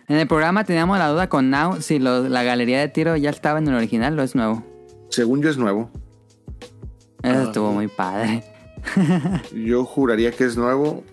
[0.08, 3.30] En el programa teníamos la duda con Now si lo- la galería de tiro ya
[3.30, 4.62] estaba en el original o es nuevo.
[5.08, 5.90] Según yo es nuevo.
[7.22, 8.44] Eso Ah, estuvo muy padre.
[9.54, 11.04] Yo juraría que es nuevo,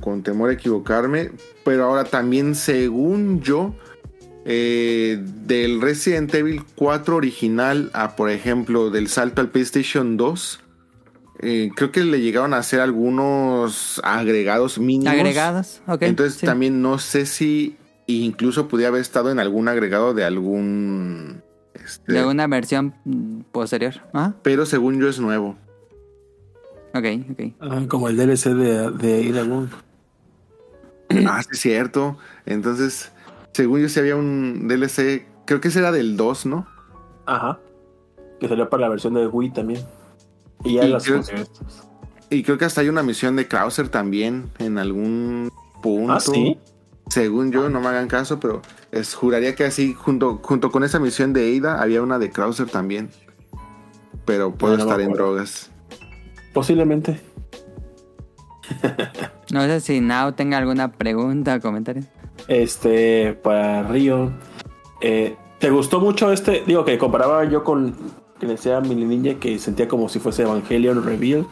[0.00, 1.32] con temor a equivocarme,
[1.64, 3.74] pero ahora también, según yo,
[4.50, 10.60] eh, del Resident Evil 4 original a, por ejemplo, del salto al PlayStation 2,
[11.40, 15.12] eh, creo que le llegaron a hacer algunos agregados mínimos.
[15.12, 16.00] Agregados, ok.
[16.00, 16.46] Entonces sí.
[16.46, 21.42] también no sé si incluso pudiera haber estado en algún agregado de algún...
[21.74, 22.94] este, De una versión
[23.52, 24.00] posterior.
[24.14, 25.58] Ah, Pero según yo es nuevo.
[26.94, 27.40] ok, ok.
[27.60, 29.70] Ah, como el DLC de, de Iragun.
[31.26, 32.16] Ah, sí, es cierto.
[32.46, 33.12] Entonces,
[33.52, 36.66] según yo sí había un DLC, creo que ese era del 2, ¿no?
[37.26, 37.58] Ajá.
[38.40, 39.82] Que salió para la versión de Wii también.
[40.64, 41.22] Y ya Y las creo-.
[42.30, 45.50] Y creo que hasta hay una misión de Krauser también en algún
[45.82, 46.12] punto.
[46.12, 46.58] Ah, sí.
[47.08, 48.60] Según yo, no me hagan caso, pero
[48.92, 52.68] es, juraría que así, junto, junto con esa misión de Ada, había una de Krauser
[52.68, 53.08] también.
[54.26, 55.70] Pero puedo Ah, no estar en drogas.
[56.52, 57.20] Posiblemente.
[59.50, 62.02] No sé si Now tenga alguna pregunta o comentario.
[62.48, 64.32] Este, para Río.
[65.00, 66.62] eh, ¿Te gustó mucho este?
[66.66, 67.94] Digo que comparaba yo con
[68.38, 71.46] que decía Mini Ninja que sentía como si fuese Evangelion Reveal,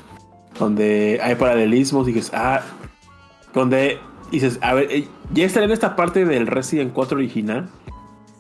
[0.59, 2.63] donde hay paralelismos y dices, ah,
[3.53, 3.99] donde
[4.31, 7.69] dices, a ver, eh, ya estaré en esta parte del Resident 4 original.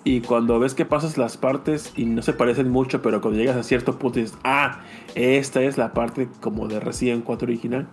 [0.04, 3.56] Y cuando ves que pasas las partes y no se parecen mucho, pero cuando llegas
[3.56, 4.82] a cierto punto dices, ah,
[5.16, 7.88] esta es la parte como de Resident 4 original.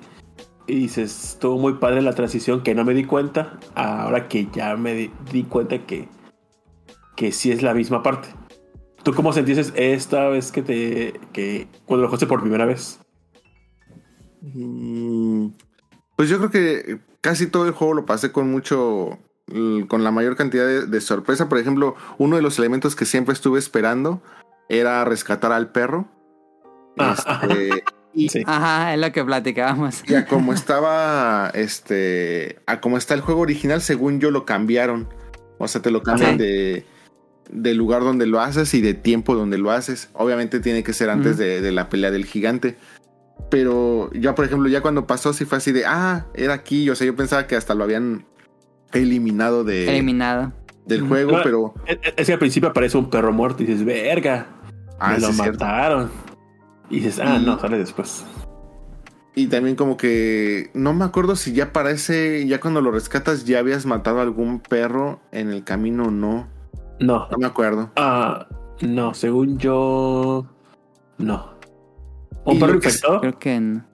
[0.68, 3.60] Y dices, estuvo muy padre la transición que no me di cuenta.
[3.76, 6.08] Ahora que ya me di, di cuenta que,
[7.16, 8.30] que sí es la misma parte.
[9.04, 11.20] ¿Tú cómo sentiste esta vez que te.
[11.34, 13.00] que cuando lo jugaste por primera vez?
[14.42, 15.48] Mm,
[16.16, 19.18] Pues yo creo que casi todo el juego lo pasé con mucho.
[19.90, 21.50] con la mayor cantidad de, de sorpresa.
[21.50, 24.22] Por ejemplo, uno de los elementos que siempre estuve esperando
[24.70, 26.08] era rescatar al perro.
[26.98, 28.44] Ah, Este, y Sí.
[28.46, 30.04] Ajá, es lo que platicábamos.
[30.08, 31.50] y a como estaba.
[31.54, 32.60] Este.
[32.66, 35.08] A como está el juego original, según yo lo cambiaron.
[35.58, 36.86] O sea, te lo cambian de.
[37.52, 40.10] Del lugar donde lo haces y de tiempo donde lo haces.
[40.14, 42.78] Obviamente tiene que ser antes de, de la pelea del gigante.
[43.50, 46.90] Pero ya, por ejemplo, ya cuando pasó, sí fue así de, ah, era aquí.
[46.90, 48.26] O sea, yo pensaba que hasta lo habían
[48.94, 50.54] eliminado de, Eliminado.
[50.86, 53.84] del juego, No, pero, Es es que al principio aparece un perro muerto y dices,
[53.84, 54.48] verga.
[55.00, 55.66] Ah, me lo cierto.
[56.90, 58.26] Y dices, ah, Y- no, sale después.
[59.36, 63.60] Y también como que no me acuerdo si ya parece, ya cuando lo rescatas ya
[63.60, 66.48] habías matado a algún perro en el camino o no.
[67.00, 67.90] No, No me acuerdo.
[67.96, 68.48] ah,
[68.82, 70.46] no, según yo,
[71.18, 71.54] no.
[72.46, 73.22] ¿Un perro lo que- infectado?
[73.22, 73.86] Creo que no.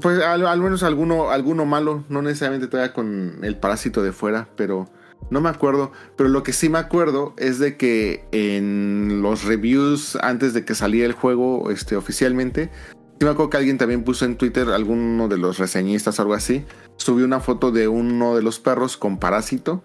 [0.00, 4.48] Pues al, al menos alguno, alguno malo, no necesariamente todavía con el parásito de fuera,
[4.56, 4.86] pero
[5.30, 5.92] no me acuerdo.
[6.16, 10.74] Pero lo que sí me acuerdo es de que en los reviews antes de que
[10.74, 12.70] saliera el juego este, oficialmente,
[13.18, 16.34] sí me acuerdo que alguien también puso en Twitter, alguno de los reseñistas o algo
[16.34, 16.64] así,
[16.96, 19.82] subió una foto de uno de los perros con parásito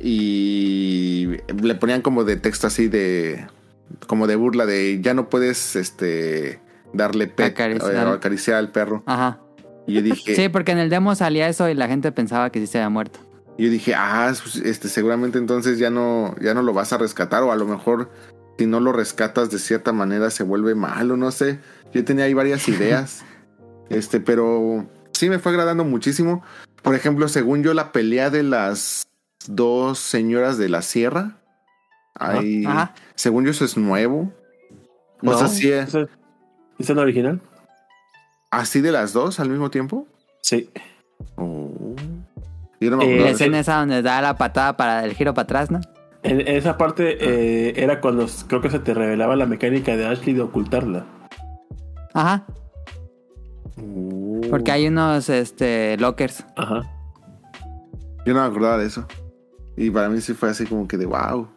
[0.00, 1.28] y
[1.60, 3.46] le ponían como de texto así de
[4.06, 6.60] como de burla de ya no puedes este
[6.92, 8.06] darle pet Acariciar.
[8.06, 9.02] o acariciar al perro.
[9.06, 9.40] Ajá.
[9.86, 12.60] Y yo dije, Sí, porque en el demo salía eso y la gente pensaba que
[12.60, 13.20] sí se había muerto.
[13.58, 17.42] Yo dije, ah, pues, este, seguramente entonces ya no, ya no lo vas a rescatar,
[17.42, 18.10] o a lo mejor
[18.58, 21.58] si no lo rescatas de cierta manera se vuelve malo, no sé.
[21.92, 23.24] Yo tenía ahí varias ideas.
[23.90, 26.42] este, pero sí me fue agradando muchísimo.
[26.82, 29.02] Por ejemplo, según yo, la pelea de las
[29.46, 31.38] dos señoras de la sierra.
[32.14, 32.94] Ahí, Ajá.
[33.14, 34.32] según yo, eso es nuevo.
[35.22, 36.06] O sea, sí, ¿Ese-
[36.78, 37.40] ¿Es el original?
[38.50, 40.06] así de las dos al mismo tiempo.
[40.42, 40.70] Sí.
[41.36, 41.72] Oh.
[42.80, 45.44] Yo no me Eh, La escena esa donde da la patada para el giro para
[45.44, 45.80] atrás, ¿no?
[46.22, 50.06] En en esa parte eh, era cuando creo que se te revelaba la mecánica de
[50.06, 51.06] Ashley de ocultarla.
[52.14, 52.44] Ajá.
[53.76, 54.40] Oh.
[54.50, 56.44] Porque hay unos este, lockers.
[56.56, 56.82] Ajá.
[58.26, 59.06] Yo no me acordaba de eso.
[59.76, 61.48] Y para mí sí fue así como que de wow.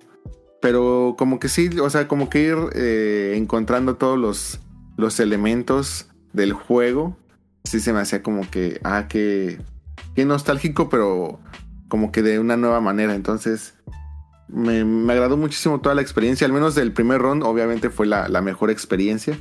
[0.62, 4.60] Pero como que sí, o sea, como que ir eh, encontrando todos los,
[4.95, 7.17] los elementos del juego.
[7.63, 9.60] Sí se me hacía como que, ah, que,
[10.15, 11.39] que nostálgico, pero
[11.88, 13.15] como que de una nueva manera.
[13.15, 13.76] Entonces,
[14.47, 16.45] me, me agradó muchísimo toda la experiencia.
[16.47, 19.38] Al menos del primer round, obviamente fue la, la mejor experiencia.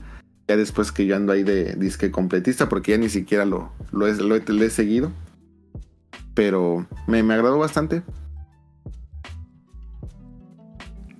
[0.48, 4.06] Ya después que yo ando ahí de disque completista, porque ya ni siquiera lo, lo
[4.08, 5.12] he- lo he seguido.
[6.34, 8.02] Pero me, me agradó bastante.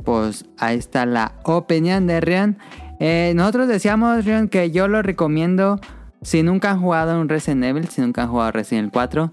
[0.05, 2.59] Pues ahí está la opinión de Rion.
[2.99, 5.81] Eh, nosotros decíamos, Rion, que yo lo recomiendo
[6.23, 9.31] si nunca han jugado un Resident Evil, si nunca han jugado Resident Evil 4.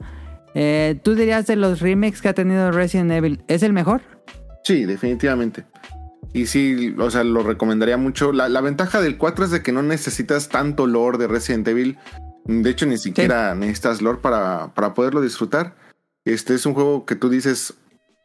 [0.55, 4.01] Eh, ¿Tú dirías de los remakes que ha tenido Resident Evil, es el mejor?
[4.63, 5.65] Sí, definitivamente.
[6.33, 8.31] Y sí, o sea, lo recomendaría mucho.
[8.31, 11.97] La, la ventaja del 4 es de que no necesitas tanto lore de Resident Evil.
[12.45, 15.75] De hecho, ni siquiera necesitas lore para, para poderlo disfrutar.
[16.25, 17.73] Este es un juego que tú dices,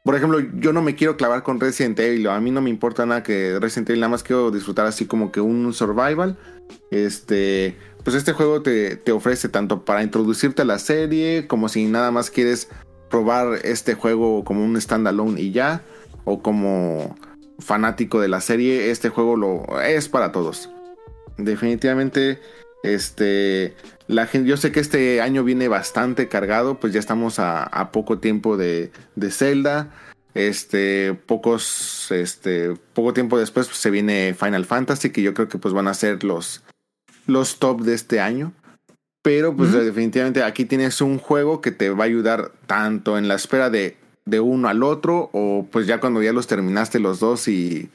[0.03, 2.29] por ejemplo, yo no me quiero clavar con Resident Evil.
[2.29, 5.31] A mí no me importa nada que Resident Evil, nada más quiero disfrutar así como
[5.31, 6.37] que un survival.
[6.91, 11.87] Este, pues este juego te, te ofrece tanto para introducirte a la serie, como si
[11.87, 12.69] nada más quieres
[13.11, 15.83] probar este juego como un standalone y ya,
[16.25, 17.17] o como
[17.59, 20.71] fanático de la serie, este juego lo es para todos.
[21.37, 22.41] Definitivamente,
[22.83, 23.77] este,
[24.13, 27.91] la gente, yo sé que este año viene bastante cargado, pues ya estamos a, a
[27.91, 29.91] poco tiempo de, de Zelda.
[30.35, 35.59] Este, pocos, este, poco tiempo después pues, se viene Final Fantasy, que yo creo que
[35.59, 36.63] pues van a ser los,
[37.27, 38.53] los top de este año.
[39.23, 43.37] Pero pues definitivamente aquí tienes un juego que te va a ayudar tanto en la
[43.37, 47.47] espera de, de uno al otro o pues ya cuando ya los terminaste los dos
[47.47, 47.89] y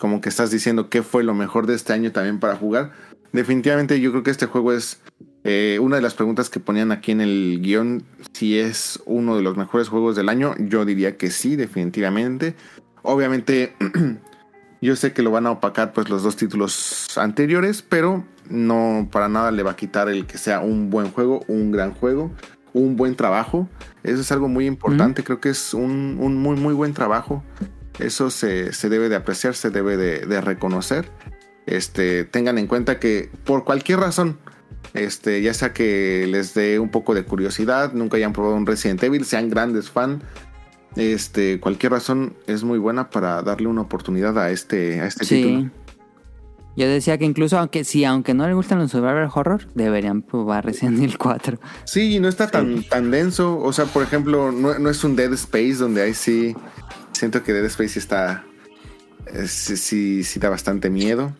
[0.00, 2.90] como que estás diciendo qué fue lo mejor de este año también para jugar.
[3.32, 5.00] Definitivamente yo creo que este juego es
[5.44, 8.02] eh, una de las preguntas que ponían aquí en el guion,
[8.32, 12.56] si es uno de los mejores juegos del año, yo diría que sí, definitivamente.
[13.02, 13.74] Obviamente
[14.80, 19.28] yo sé que lo van a opacar pues los dos títulos anteriores, pero no para
[19.28, 22.32] nada le va a quitar el que sea un buen juego, un gran juego,
[22.72, 23.68] un buen trabajo.
[24.02, 27.44] Eso es algo muy importante, creo que es un, un muy muy buen trabajo.
[27.98, 31.10] Eso se, se debe de apreciar, se debe de, de reconocer.
[31.66, 34.38] Este, tengan en cuenta que por cualquier razón,
[34.94, 39.02] este, ya sea que les dé un poco de curiosidad, nunca hayan probado un Resident
[39.02, 40.22] Evil, sean grandes fan,
[40.96, 45.42] este, cualquier razón es muy buena para darle una oportunidad a este, a este Sí.
[45.42, 45.70] título.
[46.76, 50.64] Yo decía que incluso aunque si aunque no les gustan los survival horror, deberían probar
[50.64, 51.60] Resident Evil 4.
[51.84, 53.60] Sí, y no está tan, tan denso.
[53.60, 56.56] O sea, por ejemplo, no, no es un Dead Space donde ahí sí
[57.12, 58.44] siento que Dead Space sí está.
[59.32, 61.32] eh, sí, sí, sí da bastante miedo.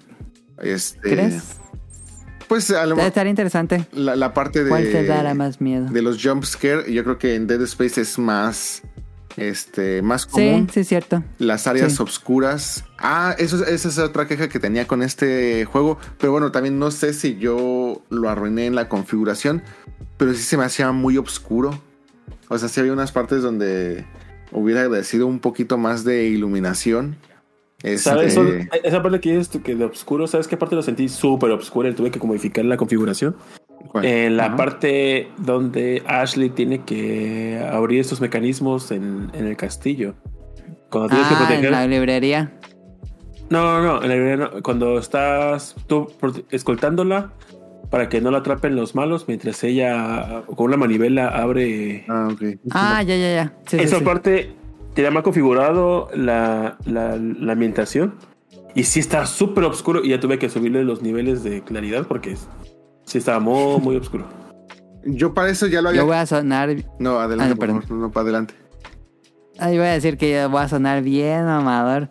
[0.63, 1.57] Este, ¿Crees?
[2.49, 3.87] Pues a lo Debe mejor estar interesante.
[3.93, 4.69] la, la parte de.
[4.71, 5.87] ¿Cuál te dará más miedo?
[5.91, 8.83] de los jump scare, yo creo que en Dead Space es más.
[9.37, 10.69] Este, más Sí, común.
[10.73, 11.25] sí es cierto.
[11.39, 12.03] Las áreas Sí.
[12.03, 12.85] obscuras.
[12.99, 15.99] Ah, eso, es- esa es otra queja que tenía con este juego.
[16.21, 19.63] Pero bueno, también no sé si yo lo arruiné en la configuración.
[20.19, 21.81] Pero sí se me hacía muy oscuro.
[22.49, 24.05] O sea, sí había unas partes donde
[24.53, 27.17] hubiera agradecido un poquito más de iluminación.
[27.85, 28.33] Este, ¿Sabes?
[28.33, 28.49] Eso-
[28.83, 31.91] esa parte que dices tú que de oscuro, ¿sabes qué parte lo sentí súper oscura
[31.91, 33.37] y tuve que modificar la configuración?
[33.89, 34.07] ¿cuál?
[34.07, 34.57] En la Ajá.
[34.57, 40.15] parte donde Ashley tiene que abrir estos mecanismos en, en el castillo.
[40.91, 41.65] Cuando tienes que Ah, proteger.
[41.67, 42.53] en la librería.
[43.51, 44.63] No, no, no, en la librería no.
[44.63, 46.11] Cuando estás tú
[46.51, 47.33] escoltándola
[47.91, 52.07] para que no la atrapen los malos mientras ella con una manivela abre.
[52.09, 52.43] Ah, ok.
[52.71, 53.53] Ah, ya, ya, ya.
[53.67, 54.05] Sí, Esa sí.
[54.05, 54.53] parte
[54.95, 58.15] tenía mal configurado la, la, la ambientación.
[58.75, 60.05] Y sí está súper oscuro.
[60.05, 62.37] Y ya tuve que subirle los niveles de claridad porque
[63.05, 64.27] sí estaba muy, muy oscuro.
[65.05, 66.01] Yo para eso ya lo había.
[66.01, 66.75] Yo voy a sonar.
[66.99, 67.83] No, adelante, Ah, por perdón.
[67.83, 68.55] favor, no, para adelante.
[69.59, 72.09] Ahí voy a decir que yo voy a sonar bien amador.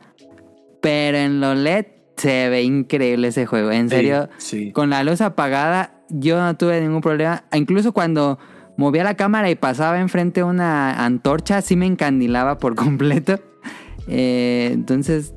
[0.82, 1.86] Pero en lo LED
[2.18, 3.72] se ve increíble ese juego.
[3.72, 4.72] En serio, Sí.
[4.72, 7.44] con la luz apagada, yo no tuve ningún problema.
[7.54, 8.38] Incluso cuando
[8.78, 13.40] movía la cámara y pasaba enfrente de una antorcha, sí me encandilaba por completo.
[14.08, 15.34] Eh, entonces,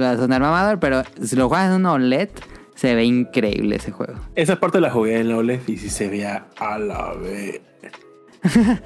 [0.00, 2.28] va a sonar mamador, pero si lo juegas en un OLED,
[2.74, 4.14] se ve increíble ese juego.
[4.34, 7.60] Esa parte la jugué en la OLED y sí se veía a la vez.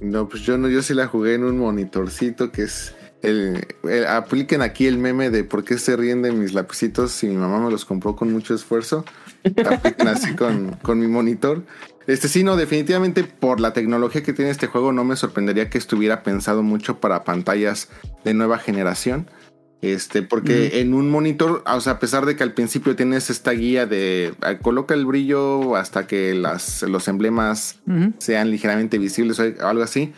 [0.00, 4.06] No, pues yo no, yo sí la jugué en un monitorcito que es el, el-
[4.06, 7.58] apliquen aquí el meme de por qué se ríen de mis lapicitos si mi mamá
[7.60, 9.04] me los compró con mucho esfuerzo.
[9.66, 11.62] Apliquen así con, con mi monitor.
[12.06, 15.78] Este sí, no, definitivamente por la tecnología que tiene este juego no me sorprendería que
[15.78, 17.88] estuviera pensado mucho para pantallas
[18.24, 19.30] de nueva generación.
[19.80, 23.50] Este, porque en un monitor, o sea, a pesar de que al principio tienes esta
[23.50, 27.80] guía de ah, coloca el brillo hasta que las, los emblemas
[28.16, 30.14] sean ligeramente visibles o algo así.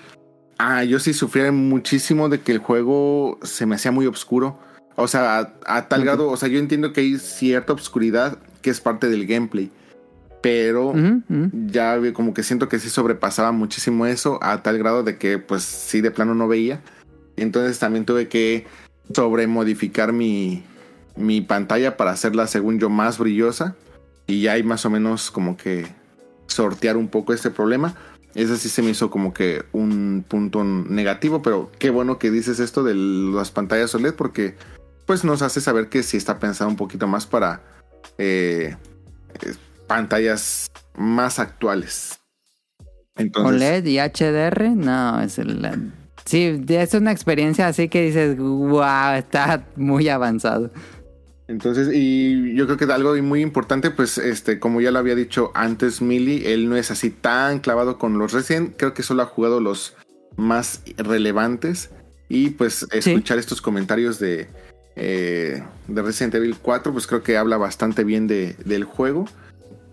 [0.59, 4.61] Ah, yo sí sufría muchísimo de que el juego se me hacía muy oscuro.
[4.95, 8.70] O sea, a, a tal grado, o sea, yo entiendo que hay cierta obscuridad que
[8.70, 9.72] es parte del gameplay.
[10.47, 10.94] Pero
[11.66, 15.64] ya como que siento que sí sobrepasaba muchísimo eso a tal grado de que pues
[15.64, 16.80] sí de plano no veía.
[17.36, 18.64] Entonces también tuve que
[19.12, 20.62] sobremodificar mi,
[21.16, 23.74] mi pantalla para hacerla según yo más brillosa
[24.28, 25.88] y ya hay más o menos como que
[26.47, 27.97] sortear un poco este problema.
[28.36, 32.61] Ese sí se me hizo como que un punto negativo, pero qué bueno que dices
[32.61, 34.55] esto de las pantallas OLED porque
[35.07, 37.62] pues nos hace saber que sí está pensado un poquito más para
[38.16, 38.76] eh,
[39.87, 42.20] pantallas más actuales.
[43.16, 45.93] Entonces, OLED y HDR, no, es el...
[46.24, 50.70] Sí, es una experiencia así que dices, wow, está muy avanzado.
[51.49, 55.53] Entonces, y yo creo que algo muy importante, pues, este, como ya lo había dicho
[55.55, 59.26] antes Millie, él no es así tan clavado con los Resident, creo que solo ha
[59.26, 59.95] jugado los
[60.37, 61.91] más relevantes.
[62.28, 64.49] Y pues escuchar estos comentarios de,
[64.97, 69.26] eh, de Resident Evil 4, pues creo que habla bastante bien de, del juego.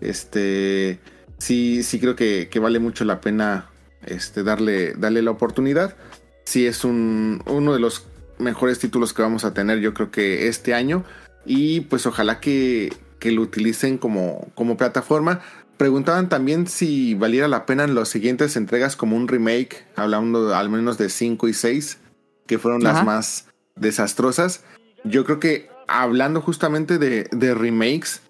[0.04, 1.00] Este,
[1.38, 3.70] sí, sí creo que, que vale mucho la pena
[4.06, 5.96] este, darle, darle la oportunidad.
[6.44, 8.06] Sí es un, uno de los
[8.38, 11.04] mejores títulos que vamos a tener, yo creo que este año.
[11.46, 15.40] Y pues ojalá que, que lo utilicen como, como plataforma.
[15.76, 20.70] Preguntaban también si valiera la pena en las siguientes entregas como un remake, hablando al
[20.70, 21.98] menos de 5 y 6,
[22.46, 22.98] que fueron Ajá.
[22.98, 24.62] las más desastrosas.
[25.02, 28.20] Yo creo que hablando justamente de, de remakes,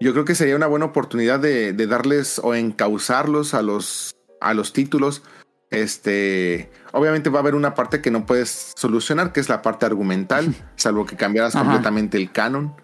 [0.00, 4.54] yo creo que sería una buena oportunidad de, de darles o encauzarlos a los, a
[4.54, 5.22] los títulos.
[5.70, 9.84] Este, obviamente va a haber una parte que no puedes solucionar, que es la parte
[9.86, 11.64] argumental, salvo que cambiaras Ajá.
[11.64, 12.74] completamente el canon.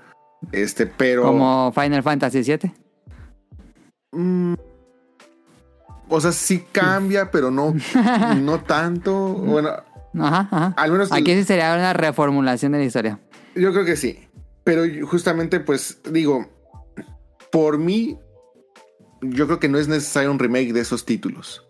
[0.53, 1.23] Este, pero.
[1.23, 2.73] Como Final Fantasy VII.
[4.13, 4.55] Mm,
[6.09, 7.75] o sea, sí cambia, pero no,
[8.41, 9.15] no tanto.
[9.35, 9.71] Bueno,
[10.21, 10.75] Ajá, ajá.
[10.77, 13.19] al menos Aquí sí sería una reformulación de la historia.
[13.55, 14.29] yo creo que sí.
[14.63, 16.47] Pero justamente, pues, digo,
[17.55, 18.19] por mí,
[19.23, 21.65] yo creo que no es necesario un remake de esos títulos.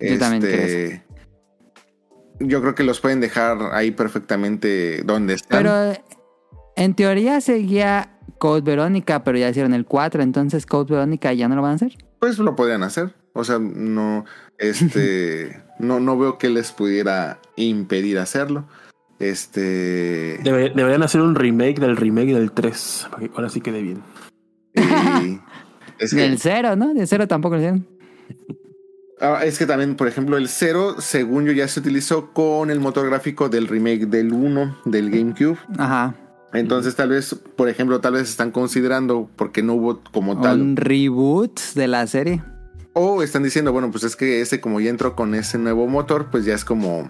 [0.00, 1.04] Yo también Este,
[2.40, 5.62] Yo creo que los pueden dejar ahí perfectamente donde están.
[5.62, 5.92] Pero
[6.76, 11.56] en teoría seguía Code Verónica, pero ya hicieron el 4, entonces Code Verónica ya no
[11.56, 11.92] lo van a hacer.
[12.18, 13.14] Pues lo podrían hacer.
[13.34, 14.24] O sea, no,
[14.56, 18.66] este, no, no veo que les pudiera impedir hacerlo.
[19.18, 20.40] Este.
[20.42, 23.08] Debe- deberían hacer un remake del remake del 3.
[23.10, 24.02] Para que ahora sí quede bien.
[25.24, 25.40] Y-
[25.98, 26.92] es que- Del 0, ¿no?
[26.94, 27.86] Del 0 tampoco lo hicieron.
[29.20, 32.80] Ah, es que también, por ejemplo, el 0, según yo, ya se utilizó con el
[32.80, 35.58] motor gráfico del remake del 1 del GameCube.
[35.78, 36.14] Ajá.
[36.52, 40.76] Entonces, tal vez, por ejemplo, tal vez están considerando, porque no hubo como tal, Un
[40.76, 42.42] reboot de la serie.
[42.94, 46.28] o están diciendo, bueno, pues es que ese, como ya entró con ese nuevo motor,
[46.30, 47.08] pues ya es como.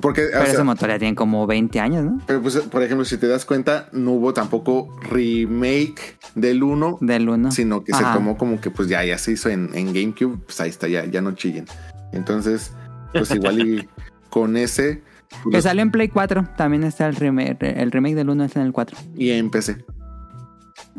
[0.00, 2.20] Porque, o Pero sea, ese motor ya tiene como 20 años, ¿no?
[2.26, 7.28] pero pues, por ejemplo, si te das cuenta, no hubo tampoco remake del 1, Del
[7.28, 7.50] 1.
[7.50, 8.12] sino que Ajá.
[8.12, 10.86] se tomó como que pues ya, ya se hizo en, en GameCube, pues ahí está,
[10.88, 11.64] ya, ya no chillen.
[12.12, 12.72] Entonces,
[13.12, 13.88] pues igual y
[14.30, 15.02] con ese,
[15.50, 16.46] Que salió en Play 4.
[16.56, 17.56] También está el remake.
[17.62, 18.96] El remake del 1 está en el 4.
[19.16, 19.84] Y en PC.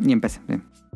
[0.01, 0.55] Y en PC, sí.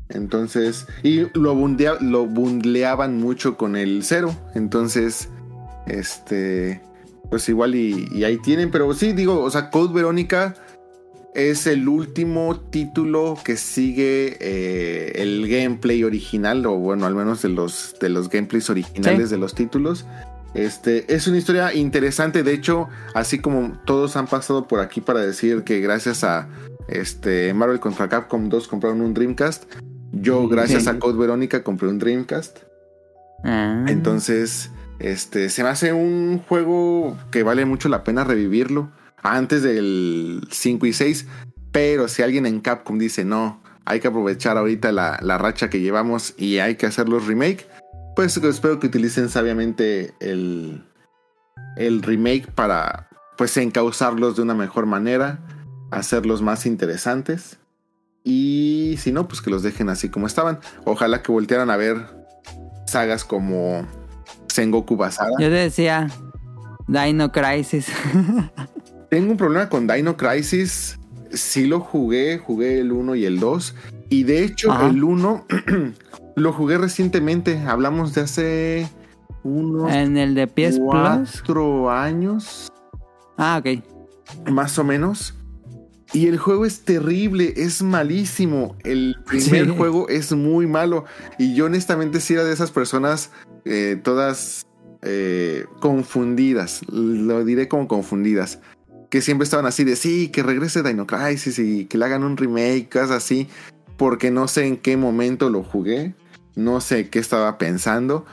[0.09, 4.35] Entonces, y lo, bundea- lo bundleaban mucho con el 0.
[4.55, 5.29] Entonces,
[5.87, 6.81] este,
[7.31, 8.69] pues igual y, y ahí tienen.
[8.69, 10.53] Pero sí, digo, o sea, Code Verónica
[11.33, 17.49] es el último título que sigue eh, el gameplay original, o bueno, al menos de
[17.49, 19.35] los, de los gameplays originales Sí.
[19.35, 20.05] de los títulos.
[20.53, 25.21] Este, es una historia interesante, de hecho, así como todos han pasado por aquí para
[25.21, 26.49] decir que gracias a
[26.89, 29.63] este, Marvel contra Capcom 2 compraron un Dreamcast,
[30.11, 30.89] yo gracias Sí.
[30.89, 32.57] a Code Verónica compré un Dreamcast.
[33.45, 33.85] Ah.
[33.87, 34.69] Entonces,
[35.03, 38.91] este, se me hace un juego que vale mucho la pena revivirlo
[39.23, 41.27] antes del 5 y 6.
[41.71, 45.79] Pero si alguien en Capcom dice no, hay que aprovechar ahorita la, la racha que
[45.79, 47.67] llevamos y hay que hacer los remake,
[48.15, 50.83] pues espero que utilicen sabiamente el,
[51.77, 55.39] el remake para pues encauzarlos de una mejor manera,
[55.91, 57.57] hacerlos más interesantes.
[58.23, 60.59] Y si no, pues que los dejen así como estaban.
[60.85, 62.05] Ojalá que voltearan a ver
[62.85, 63.87] sagas como
[64.51, 65.31] Sengoku Basara.
[65.39, 66.07] Yo te decía
[66.87, 67.87] Dino Crisis.
[69.09, 70.97] Tengo un problema con Dino Crisis.
[71.31, 73.75] Sí lo jugué, jugué el 1 y el 2.
[74.09, 74.87] Y de hecho, Ajá.
[74.87, 75.45] el 1
[76.35, 77.59] lo jugué recientemente.
[77.59, 78.89] Hablamos de hace
[79.43, 80.77] unos en el de Plus.
[80.79, 82.71] cuatro años,
[83.37, 83.81] Ah, ok.
[84.51, 85.35] más o menos.
[86.13, 88.75] Y el juego es terrible, es malísimo.
[88.83, 89.73] El primer Sí.
[89.77, 91.05] juego es muy malo.
[91.39, 93.31] Y yo honestamente sí era de esas personas
[93.65, 94.65] eh, todas
[95.01, 96.81] eh, confundidas.
[96.91, 98.59] Lo diré como confundidas.
[99.09, 102.37] Que siempre estaban así de sí, que regrese Dino Crisis y que le hagan un
[102.37, 103.47] remake, cosas así.
[103.97, 106.15] Porque no sé en qué momento lo jugué.
[106.55, 108.25] No sé qué estaba pensando.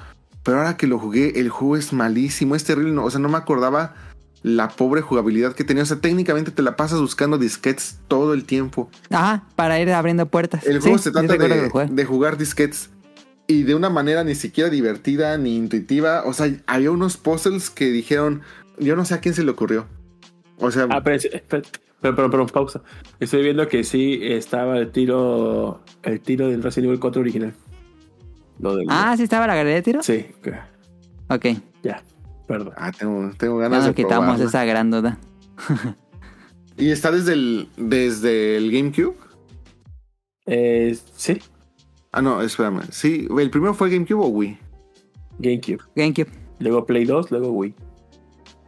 [0.44, 2.92] Pero ahora que lo jugué, el juego es malísimo, es terrible.
[2.92, 3.94] no- o sea, no me acordaba
[4.42, 5.82] la pobre jugabilidad que tenía.
[5.82, 8.88] O sea, técnicamente te la pasas buscando disquetes todo el tiempo.
[9.10, 10.64] Ajá, para ir abriendo puertas.
[10.64, 12.88] El Sí, juego se trata de jugar disquetes.
[13.48, 16.22] Y de una manera ni siquiera divertida ni intuitiva.
[16.26, 18.42] O sea, había unos puzzles que dijeron.
[18.78, 19.86] Yo no sé a quién se le ocurrió.
[20.58, 21.62] O sea, Ah, pero, espera,
[22.00, 22.82] pero, pero, pero, pausa.
[23.18, 27.54] Estoy viendo que sí estaba el tiro el tiro del Resident Evil 4 original.
[28.60, 30.02] Lo del, Ah, sí estaba la galería de tiro.
[30.02, 30.26] sí,
[31.30, 31.46] Ok,
[31.82, 32.02] ya,
[32.46, 32.72] perdón.
[32.76, 34.44] ah, tengo, tengo ya ganas nos de quitamos probarla.
[34.46, 35.18] esa gran duda.
[36.76, 39.16] Y está desde el, desde el GameCube.
[40.46, 41.38] Eh, sí,
[42.12, 42.82] Ah, no, espérame.
[42.90, 44.58] Sí, ¿el primero fue GameCube o Wii?
[45.38, 45.82] GameCube.
[45.94, 46.28] GameCube.
[46.58, 47.74] Luego Play 2, luego Wii.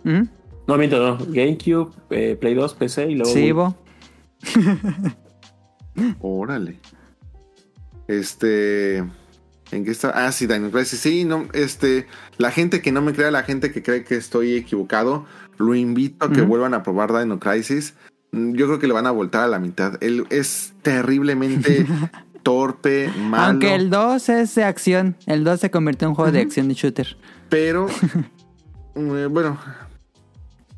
[0.05, 0.28] Ujú.
[0.68, 1.18] No, miento, no.
[1.26, 3.53] GameCube, eh, Play 2, PC y luego Sí, Wii.
[3.53, 3.74] Bo.
[6.20, 6.78] Órale.
[8.09, 8.99] Este.
[9.72, 10.11] ¿En qué está?
[10.11, 11.01] Ah, sí, Dino Crisis.
[11.01, 12.07] Sí, no, este.
[12.38, 15.26] La gente que no me crea, la gente que cree que estoy equivocado,
[15.59, 17.95] lo invito a que vuelvan a probar Dino Crisis.
[18.32, 19.97] Mm, Yo creo que le van a voltar a la mitad.
[20.03, 21.86] Él es terriblemente
[22.43, 23.45] torpe, malo.
[23.45, 25.16] Aunque el 2 es de acción.
[25.26, 27.16] El 2 se convirtió en un juego de acción de shooter.
[27.49, 27.86] Pero,
[28.95, 29.59] eh, bueno,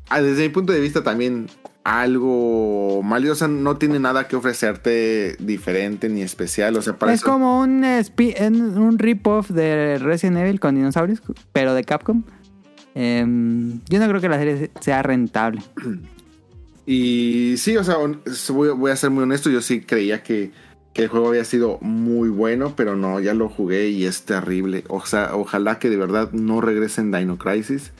[0.09, 1.47] ah, desde mi punto de vista también
[1.83, 3.31] algo malo.
[3.31, 6.77] O sea, no tiene nada que ofrecerte diferente ni especial.
[6.77, 11.73] O sea, para es eso- como un, un rip-off de Resident Evil con dinosaurios, pero
[11.73, 12.23] de Capcom.
[12.95, 15.61] Em, yo no creo que la serie sea rentable.
[16.85, 17.95] Y sí, o sea,
[18.49, 20.51] voy a ser muy honesto, yo sí creía que,
[20.93, 24.83] que el juego había sido muy bueno, pero no, ya lo jugué y es terrible.
[24.89, 27.91] O sea, ojalá que de verdad no regresen Dino Crisis.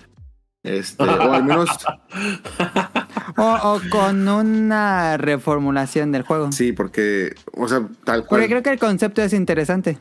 [0.64, 1.70] Este, o al menos,
[3.38, 6.52] O, o con una reformulación del juego.
[6.52, 8.42] sí, porque, o sea, tal cual.
[8.42, 9.98] Porque creo que el concepto es interesante.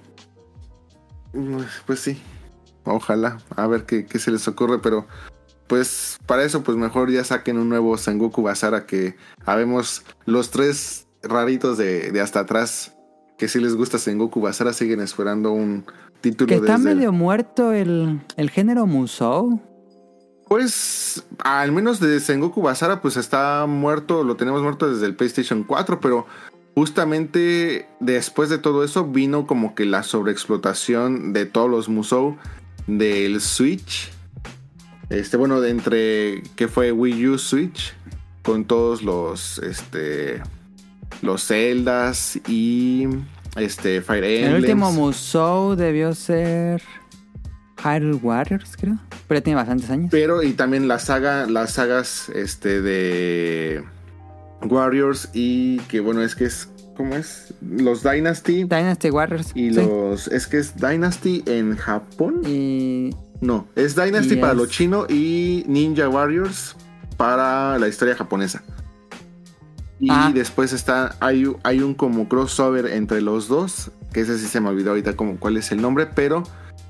[1.32, 2.20] Mm, Pues sí,
[2.84, 5.06] ojalá, a ver qué, qué se les ocurre, pero
[5.66, 9.16] pues para eso, pues mejor ya saquen un nuevo Sengoku Basara que
[9.46, 12.94] habemos los tres raritos de, de hasta atrás
[13.38, 15.84] que si les gusta Sengoku Basara siguen esperando un
[16.20, 19.60] título Que está el- medio muerto el, el género Musou.
[20.48, 25.64] Pues al menos de Sengoku Basara pues está muerto, lo tenemos muerto desde el PlayStation
[25.64, 26.26] 4, pero
[26.74, 32.36] justamente después de todo eso vino como que la sobreexplotación de todos los Musou
[32.86, 34.10] del Switch.
[35.08, 37.94] Este, bueno, de entre que fue Wii U Switch
[38.42, 40.42] con todos los este
[41.20, 43.06] los Zeldas y
[43.56, 44.60] este Fire El Emblems.
[44.64, 46.82] último Musou debió ser
[47.84, 48.96] Hyrule Warriors, creo.
[49.28, 50.08] Pero tiene bastantes años.
[50.10, 53.84] Pero y también la saga, las sagas este de
[54.62, 57.54] Warriors y que bueno, es que es ¿cómo es?
[57.60, 59.50] Los Dynasty Dynasty Warriors.
[59.54, 59.74] y sí.
[59.76, 62.42] los es que es Dynasty en Japón.
[62.46, 63.10] Y
[63.40, 66.76] No, es Dynasty Y para es- lo chino y Ninja Warriors
[67.16, 68.62] para la historia japonesa.
[70.02, 70.32] Y Ah.
[70.34, 74.68] después está, hay, hay un como crossover entre los dos, que ese sí se me
[74.68, 76.42] olvidó ahorita como cuál es el nombre, pero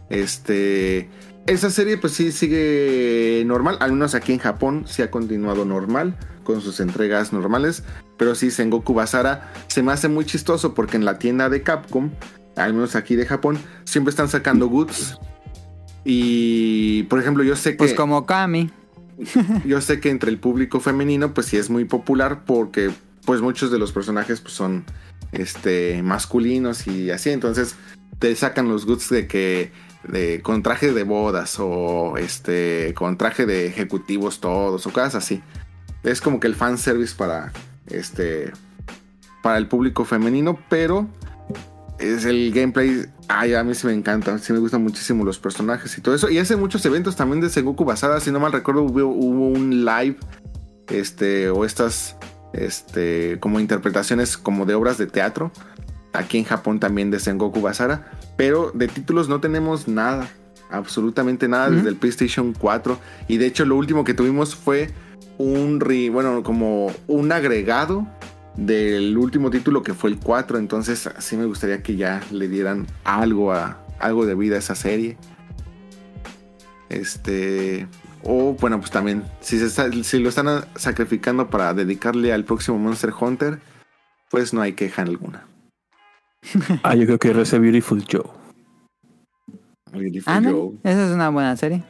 [0.09, 1.11] este,
[1.47, 6.17] esa serie pues sí sigue normal, al menos aquí en Japón sí ha continuado normal,
[6.43, 7.85] con sus entregas normales,
[8.17, 12.11] pero sí Sengoku Basara se me hace muy chistoso porque en la tienda de Capcom,
[12.57, 15.19] al menos aquí de Japón, siempre están sacando goods.
[16.05, 18.71] Y por ejemplo, yo sé que Pues como Kami.
[19.64, 22.91] yo sé que entre el público femenino pues sí es muy popular porque
[23.25, 24.85] pues muchos de los personajes pues son
[25.33, 27.31] este masculinos y así.
[27.31, 27.77] Entonces
[28.18, 29.73] te sacan los goods de que
[30.05, 35.43] de con traje de bodas o este con traje de ejecutivos todos o cosas así.
[36.03, 37.53] Es como que el fan service para
[37.89, 38.53] este
[39.43, 41.09] para el público femenino pero
[42.03, 45.96] es el gameplay ay a mí sí me encanta sí me gustan muchísimo los personajes
[45.96, 46.28] y todo eso.
[46.28, 49.84] Y hace muchos eventos también de Sengoku basada si no mal recuerdo hubo, hubo un
[49.84, 50.16] live
[50.88, 52.16] este o estas
[52.53, 55.50] este como interpretaciones como de obras de teatro
[56.12, 60.28] aquí en Japón también de Sengoku Basara pero de títulos no tenemos nada
[60.70, 62.98] absolutamente nada desde el PlayStation 4
[63.28, 64.90] y de hecho lo último que tuvimos fue
[65.38, 68.07] un re- bueno como un agregado
[68.57, 72.86] del último título que fue el 4 entonces sí me gustaría que ya le dieran
[73.05, 75.16] algo a algo de vida a esa serie
[76.88, 77.86] este
[78.22, 82.78] o bueno pues también si, se está- si lo están sacrificando para dedicarle al próximo
[82.78, 83.61] Monster Hunter
[84.30, 85.46] pues no hay queja alguna
[86.82, 88.24] Ah, yo creo que Rece Beautiful Joe.
[89.92, 90.72] Beautiful Joe.
[90.82, 91.84] esa es una buena serie.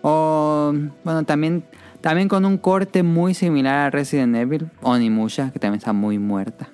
[0.00, 0.72] O,
[1.04, 1.62] bueno, también,
[2.06, 4.70] también con un corte muy similar a Resident Evil.
[4.80, 6.68] Onimusha, que también está muy muerta.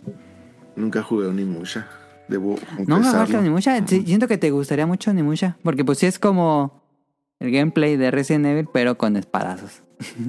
[0.77, 1.89] nunca jugué Onimusha
[2.29, 2.57] debo
[2.87, 3.87] No me gusta Onimusha.
[3.87, 5.57] Siento que te gustaría mucho Onimusha.
[5.63, 6.83] Porque pues sí es como
[7.41, 9.83] el gameplay de Resident Evil, pero con espadazos.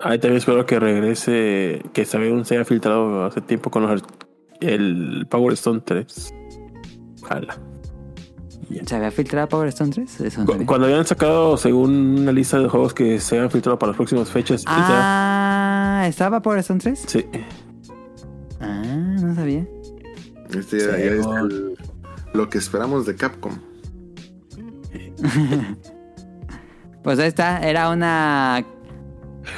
[0.00, 4.02] Ahí también espero que regrese, que sabe se haya filtrado hace tiempo con los,
[4.60, 6.34] el Power Stone 3.
[7.22, 7.56] Ojalá.
[8.86, 10.20] ¿Se había filtrado Power Stone 3?
[10.22, 10.66] Eso no Cu- sabía.
[10.66, 14.30] Cuando habían sacado, según una lista de juegos que se habían filtrado para las próximas
[14.30, 17.04] fechas, ya- Ah, ¿estaba Power Stone 3?
[17.06, 17.26] sí.
[18.60, 18.82] Ah,
[19.20, 19.66] no sabía.
[20.56, 21.76] Este ya- Sí, ya es el-
[22.34, 23.52] lo que esperamos de Capcom
[27.02, 28.64] Pues ahí está, era una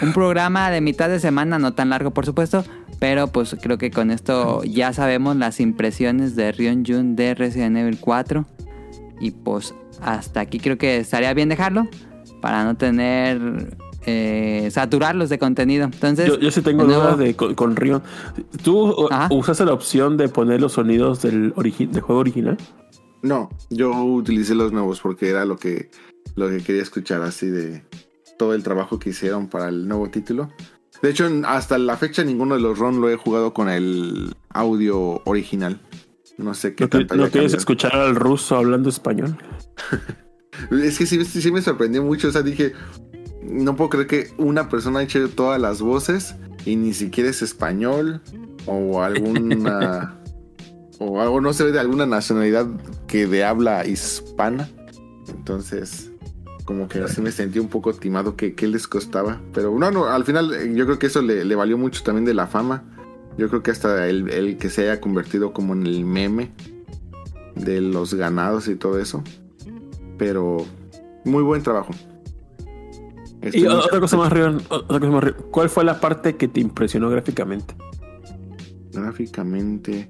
[0.00, 2.64] un programa de mitad de semana, no tan largo por supuesto,
[2.98, 7.76] pero pues creo que con esto ya sabemos las impresiones de Rion Jun de Resident
[7.76, 8.46] Evil 4
[9.20, 11.86] y pues hasta aquí creo que estaría bien dejarlo
[12.40, 15.84] para no tener eh, saturarlos de contenido.
[15.84, 18.02] Entonces, Yo, yo sí tengo nuevo- dudas de, con, con Rion.
[18.62, 19.28] ¿Tú Ajá.
[19.34, 22.58] usaste la opción de poner los sonidos del, origi- del juego original?
[23.22, 25.90] No, yo utilicé los nuevos porque era lo que,
[26.34, 27.82] lo que quería escuchar así de
[28.36, 30.50] todo el trabajo que hicieron para el nuevo título.
[31.00, 35.22] De hecho, hasta la fecha ninguno de los RON lo he jugado con el audio
[35.24, 35.80] original.
[36.38, 39.36] No sé qué ¿No, que- tanto no quieres escuchar al ruso hablando español?
[40.70, 42.28] Es que sí, sí me sorprendió mucho.
[42.28, 42.74] O sea, dije,
[43.42, 47.42] no puedo creer que una persona ha hecho todas las voces y ni siquiera es
[47.42, 48.20] español
[48.66, 50.14] o alguna...
[51.00, 52.68] o algo, no se ve de alguna nacionalidad
[53.08, 54.68] que de habla hispana.
[55.28, 56.12] Entonces,
[56.64, 59.40] como que así me sentí un poco timado que qué les costaba.
[59.52, 62.24] Pero no, no, al final eh, yo creo que eso le, le valió mucho también
[62.24, 62.84] de la fama.
[63.36, 66.52] Yo creo que hasta el, el que se haya convertido como en el meme
[67.56, 69.22] de los ganados y todo eso.
[70.18, 70.64] Pero
[71.24, 71.92] muy buen trabajo.
[73.42, 75.32] Estoy Y otra cosa más, Rion, otra cosa más.
[75.50, 77.74] ¿Cuál fue la parte que te impresionó gráficamente?
[78.92, 80.08] Gráficamente.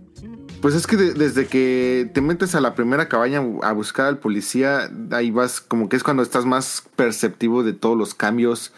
[0.60, 4.18] Pues es que de- desde que te metes a la primera cabaña a buscar al
[4.18, 8.72] policía, ahí vas como que es cuando estás más perceptivo de todos los cambios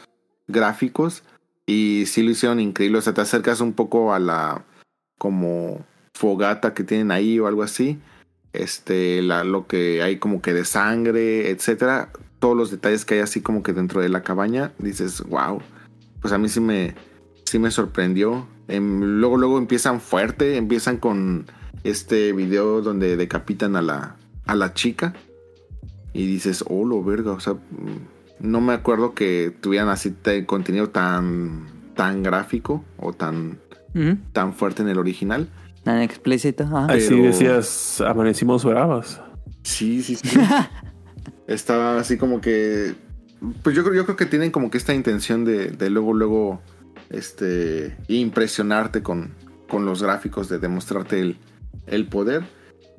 [0.48, 1.22] gráficos.
[1.66, 2.98] Y sí lo hicieron increíble.
[2.98, 4.64] O sea, te acercas un poco a la
[5.18, 7.98] como fogata que tienen ahí o algo así.
[8.52, 12.10] Este, lo que hay como que de sangre, etcétera.
[12.38, 14.72] Todos los detalles que hay así como que dentro de la cabaña.
[14.78, 15.60] Dices, wow.
[16.20, 16.94] Pues a mí sí me,
[17.44, 18.46] sí me sorprendió.
[18.68, 21.46] Em, luego, luego empiezan fuerte, empiezan con
[21.84, 25.14] este video donde decapitan a la, a la chica.
[26.12, 27.56] Y dices, oh, lo verga, o sea,
[28.40, 33.58] no me acuerdo que tuvieran así te- contenido tan, tan gráfico o tan,
[34.32, 35.48] tan fuerte en el original.
[35.84, 36.64] Tan explícito.
[36.64, 36.86] ajá.
[36.86, 39.20] Así Pero- decías, amanecimos bravas.
[39.62, 40.38] Sí, sí, sí.
[41.46, 42.94] Estaba así como que.
[43.62, 46.60] Pues yo creo, yo creo que tienen como que esta intención de, de luego, luego,
[47.10, 49.34] este, impresionarte con,
[49.68, 51.38] con los gráficos, de demostrarte el,
[51.86, 52.44] el poder.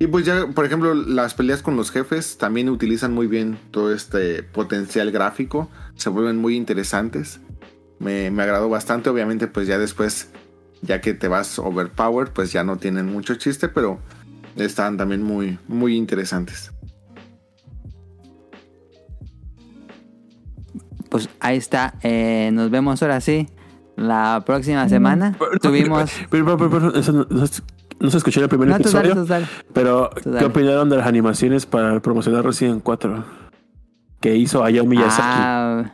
[0.00, 3.92] Y pues ya, por ejemplo, las peleas con los jefes también utilizan muy bien todo
[3.92, 5.68] este potencial gráfico.
[5.96, 7.40] Se vuelven muy interesantes.
[7.98, 9.10] Me, me agradó bastante.
[9.10, 10.28] Obviamente, pues ya después,
[10.82, 13.98] ya que te vas overpowered, pues ya no tienen mucho chiste, pero
[14.54, 16.70] están también muy, muy interesantes.
[21.08, 21.94] Pues ahí está.
[22.02, 23.48] Eh, nos vemos ahora sí.
[23.96, 26.12] La próxima semana tuvimos.
[26.30, 27.64] Pero, pero, pero, pero, eso no, no es-
[28.00, 29.22] no se escuchó en el primer No, tú dale, episodio.
[29.22, 29.46] tú dale.
[29.72, 30.38] Pero, Tú dale.
[30.40, 33.24] ¿qué opinaron de las animaciones para promocionar Resident 4?
[34.20, 35.22] Que hizo Hayao Miyazaki.
[35.22, 35.92] Ah,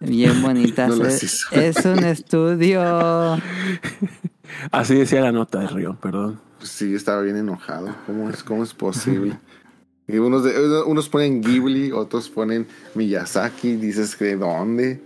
[0.00, 0.88] bien bonitas.
[0.96, 1.22] No las
[1.52, 2.82] es, un estudio.
[4.70, 6.40] Así decía la nota de Río, perdón.
[6.58, 7.94] Pues sí, estaba bien enojado.
[8.06, 9.38] ¿Cómo es, cómo es posible?
[10.08, 13.74] Y unos, de- unos ponen Ghibli, otros ponen Miyazaki.
[13.74, 15.02] Dices que de dónde.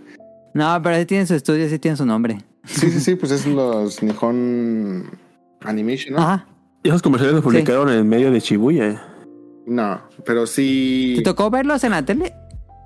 [0.53, 2.37] No, pero sí tiene su estudio, sí tiene su nombre.
[2.65, 5.09] Sí, sí, sí, pues es los Nihon
[5.63, 6.21] Animation, ¿no?
[6.21, 6.47] Ajá.
[6.83, 9.07] Y esos comerciales los publicaron en medio de Shibuya.
[9.67, 11.13] No, pero sí.
[11.17, 12.33] ¿Te tocó verlos en la tele?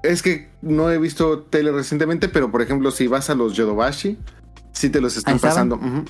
[0.04, 4.18] Es que no he visto tele recientemente, pero por ejemplo, si vas a los Yodobashi,
[4.74, 5.76] sí te los están pasando.
[5.76, 6.04] Ujú.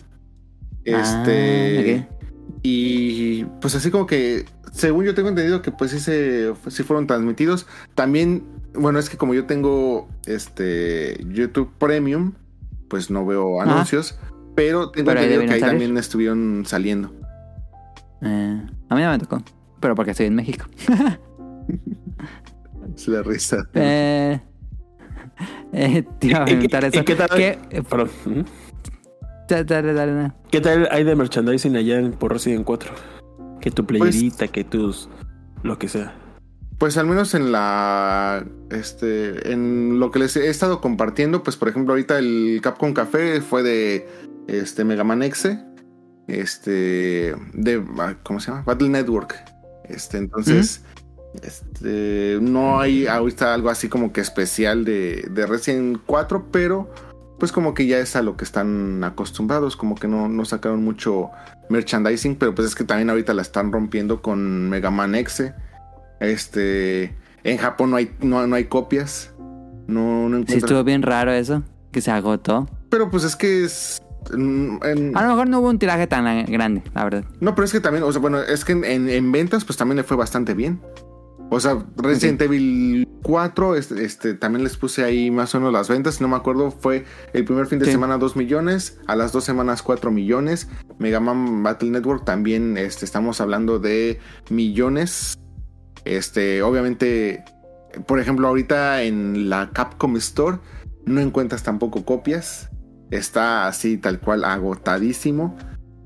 [0.84, 2.08] Este.
[2.10, 2.16] Ah,
[2.64, 7.08] Y pues así como que, según yo tengo entendido que pues sí, se, sí fueron
[7.08, 7.68] transmitidos.
[7.94, 8.44] También,
[8.74, 12.34] bueno, es que como yo tengo este YouTube Premium,
[12.90, 14.18] pues no veo anuncios.
[14.56, 15.72] Pero tengo Pero entendido que ahí salir.
[15.74, 17.12] también estuvieron saliendo.
[18.22, 19.42] Eh, a mí no me tocó.
[19.80, 20.66] Pero porque estoy en México.
[22.96, 23.68] Es la risa.
[23.74, 24.40] Eh,
[25.74, 27.06] eh, te iba a ¿Y qué- preguntar y eso.
[27.06, 27.30] qué tal?
[27.36, 28.10] ¿Qué- eh, Perdón.
[28.26, 28.42] ¿Mm?
[29.50, 30.32] Dale, dale, dale.
[30.50, 32.94] ¿Qué tal hay de merchandising allá en, por Resident 4?
[33.60, 35.10] Que tu playerita, que tus.
[35.64, 36.14] lo que sea.
[36.78, 38.46] Pues al menos en la.
[38.70, 39.52] Este.
[39.52, 43.64] En lo que les he estado compartiendo, pues por ejemplo, ahorita el Capcom Café fue
[43.64, 44.08] de.
[44.48, 44.84] Este.
[44.84, 45.50] Mega Man X.
[46.28, 47.36] Este.
[47.54, 47.84] De.
[47.98, 48.64] ah, ¿Cómo se llama?
[48.64, 49.36] Battle Network.
[49.86, 50.18] Este.
[50.18, 50.84] Entonces.
[51.42, 52.40] Este.
[52.42, 56.92] No hay ahorita algo así como que especial de, de Resident 4, pero.
[57.40, 59.78] Pues como que ya es a lo que están acostumbrados.
[59.78, 61.32] Como que no, no sacaron mucho
[61.70, 62.36] merchandising.
[62.36, 65.54] Pero pues es que también ahorita la están rompiendo con Mega Man X.
[66.20, 67.16] Este.
[67.44, 69.34] En Japón no hay, no, no hay copias.
[69.88, 71.64] No, no Sí, encuentras- estuvo bien raro eso.
[71.92, 72.68] Que se agotó.
[72.90, 74.02] Pero pues es que es.
[74.34, 77.26] en- en- A lo mejor no hubo un tiraje tan grande, la verdad.
[77.42, 79.78] no, pero es que también, o sea, bueno, es que en, en- en ventas, pues
[79.78, 80.82] también le fue bastante bien.
[81.52, 85.90] O sea, Resident Evil 4, este, este, también les puse ahí más o menos las
[85.90, 87.92] ventas, si no me acuerdo, fue el primer fin de Sí.
[87.92, 90.68] semana 2 millones, a las dos semanas 4 millones.
[90.98, 95.38] Mega Man Battle Network también este, estamos hablando de millones.
[96.06, 97.44] Este, obviamente,
[98.06, 100.60] por ejemplo, ahorita en la Capcom Store
[101.06, 102.70] no encuentras tampoco copias.
[103.12, 105.58] Está así tal cual agotadísimo.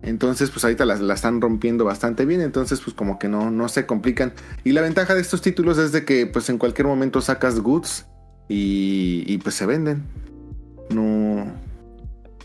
[0.02, 2.42] Entonces, pues ahorita la, están rompiendo bastante bien.
[2.42, 4.34] Entonces, pues como que no, no se complican.
[4.64, 8.06] Y la ventaja de estos títulos es de que pues en cualquier momento sacas goods
[8.48, 10.04] y, y, pues se venden.
[10.90, 11.46] No.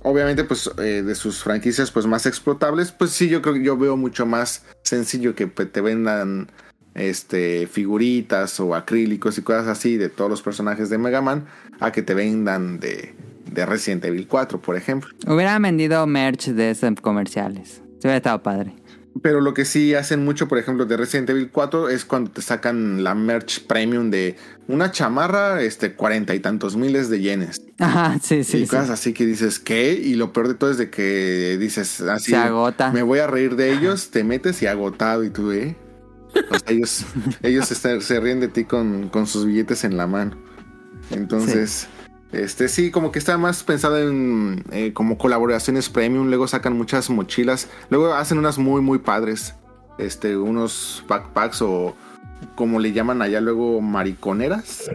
[0.03, 3.77] Obviamente, pues eh, de sus franquicias pues más explotables, pues sí, yo creo que yo
[3.79, 6.49] veo mucho más sencillo que pues, te vendan
[6.95, 11.47] este figuritas o acrílicos y cosas así de todos los personajes de Mega Man
[11.81, 13.15] a que te vendan de,
[13.51, 15.11] de Resident Evil 4, por ejemplo.
[15.27, 17.83] Hubieran vendido merch de esos comerciales.
[17.99, 18.75] Se hubiera estado padre.
[19.23, 22.43] Pero lo que sí hacen mucho, por ejemplo, de Resident Evil 4 es cuando te
[22.43, 24.37] sacan la merch premium de
[24.67, 27.63] una chamarra, este, cuarenta y tantos miles de yenes.
[27.79, 28.59] Ajá, sí, sí.
[28.59, 28.67] y sí.
[28.67, 29.93] cosas así que dices, ¿qué?
[29.93, 32.33] Y lo peor de todo es de que dices así.
[32.33, 32.91] Se agota.
[32.91, 35.77] Me voy a reír de ellos, te metes y agotado y tú, ¿eh?
[36.51, 37.05] O sea, ellos,
[37.43, 40.37] ellos están- se ríen de ti con, con sus billetes en la mano.
[41.11, 41.87] Entonces,
[42.33, 46.29] este sí, como que está más pensado en eh, como colaboraciones premium.
[46.29, 47.69] Luego sacan muchas mochilas.
[47.91, 49.55] Luego hacen unas muy, muy padres.
[49.99, 51.95] Este, unos backpacks o
[52.57, 54.91] como le llaman allá luego mariconeras.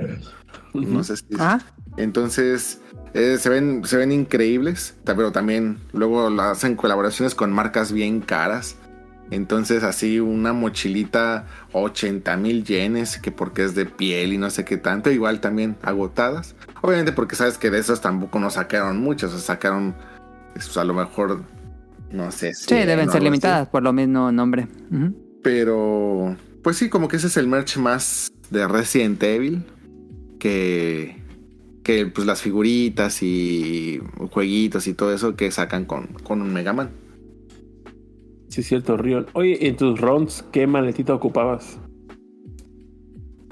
[0.74, 1.26] No sé si.
[1.36, 1.62] Ajá.
[1.98, 2.80] Entonces,
[3.14, 8.76] eh, se, ven, se ven increíbles, pero también luego hacen colaboraciones con marcas bien caras.
[9.32, 14.66] Entonces, así una mochilita 80 mil yenes, que porque es de piel y no sé
[14.66, 16.56] qué tanto, igual también agotadas.
[16.82, 19.96] Obviamente porque sabes que de esas tampoco no sacaron muchas, o sea, sacaron
[20.54, 21.44] pues, a lo mejor,
[22.12, 22.54] no sé.
[22.54, 23.26] Sí, 100 o deben ser así.
[23.26, 24.68] limitadas por lo mismo nombre.
[25.44, 29.64] Pero, pues sí, como que ese es el merch más de Resident Evil.
[30.40, 31.22] Que,
[31.84, 34.02] que pues las figuritas y
[34.32, 36.92] jueguitos y todo eso que sacan con, con un Mega Man.
[38.50, 39.26] Sí, es cierto, Río.
[39.34, 41.80] Oye, en tus rounds, ¿qué maletita ocupabas?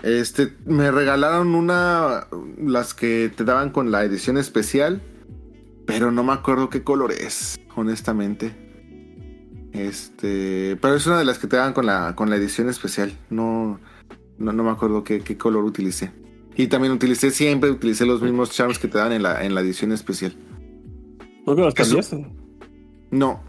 [0.04, 2.28] Este, me regalaron una,
[2.60, 5.02] las que te daban con la edición especial,
[5.86, 8.54] pero no me acuerdo qué color es, honestamente.
[9.72, 13.14] Este, pero es una de las que te dan con la, con la edición especial.
[13.30, 13.80] No,
[14.40, 16.12] no, no me acuerdo qué, qué color utilicé.
[16.56, 19.62] Y también utilicé, siempre utilicé los mismos charms que te dan en la, en la
[19.62, 20.36] edición especial.
[21.46, 22.28] ¿Por qué los cambiaste?
[23.12, 23.44] No,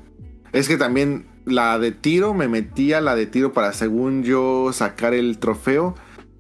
[0.53, 4.71] es que también la de tiro, me metí a la de tiro para según yo
[4.73, 5.95] sacar el trofeo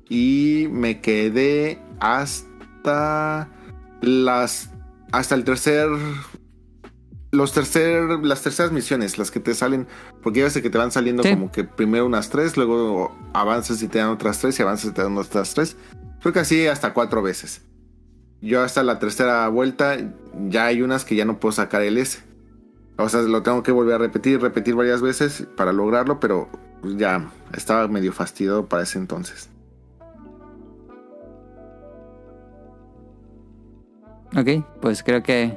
[0.08, 3.48] y me quedé hasta
[4.00, 4.70] las
[5.12, 5.88] hasta el tercer
[7.30, 9.86] los tercer las terceras misiones, las que te salen,
[10.22, 11.30] porque ya ves que te van saliendo Sí.
[11.30, 14.94] como que primero unas tres, luego avanzas y te dan otras tres y avanzas y
[14.94, 15.76] te dan otras tres.
[16.20, 17.62] Creo que así hasta cuatro veces.
[18.40, 19.98] Yo hasta la tercera vuelta
[20.48, 22.20] ya hay unas que ya no puedo sacar el S.
[22.98, 26.48] O sea, lo tengo que volver a repetir, repetir varias veces para lograrlo, pero
[26.82, 29.48] ya estaba medio fastidiado para ese entonces.
[34.36, 35.56] Ok, pues creo que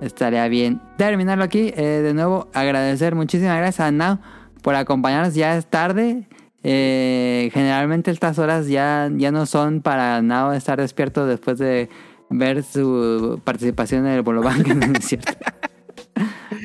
[0.00, 1.72] estaría bien terminarlo aquí.
[1.76, 4.20] Eh, de nuevo, agradecer muchísimas gracias a Now
[4.62, 5.34] por acompañarnos.
[5.34, 6.28] Ya es tarde.
[6.62, 11.90] Eh, generalmente estas horas ya, ya no son para Now estar despierto después de
[12.30, 15.32] ver su participación en el Bolobank, no es cierto.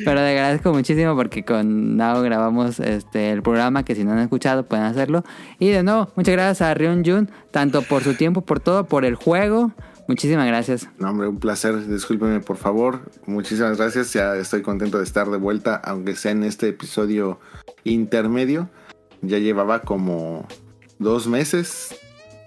[0.06, 4.20] Pero le agradezco muchísimo porque con Nao grabamos este el programa que si no han
[4.20, 5.24] escuchado pueden hacerlo.
[5.60, 9.06] Y de nuevo, muchas gracias a Ryun Jun, tanto por su tiempo, por todo, por
[9.06, 9.72] el juego.
[10.08, 10.90] Muchísimas gracias.
[10.98, 11.88] No, hombre, un placer.
[11.88, 13.02] Discúlpeme, por favor.
[13.28, 14.12] Muchísimas gracias.
[14.14, 17.40] Ya estoy contento de estar de vuelta, aunque sea en este episodio
[17.84, 18.70] intermedio.
[19.22, 20.48] Ya llevaba como
[20.98, 21.96] dos meses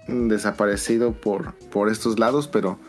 [0.07, 2.79] desaparecido por, por estos lados, pero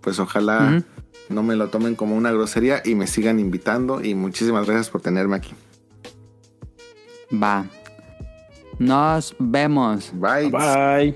[0.00, 0.82] pues ojalá.
[1.28, 4.02] No me lo tomen como una grosería y me sigan invitando.
[4.02, 5.54] Y muchísimas gracias por tenerme aquí.
[7.32, 7.66] Va.
[8.78, 10.12] Nos vemos.
[10.14, 10.50] Bye.
[10.50, 11.14] Bye.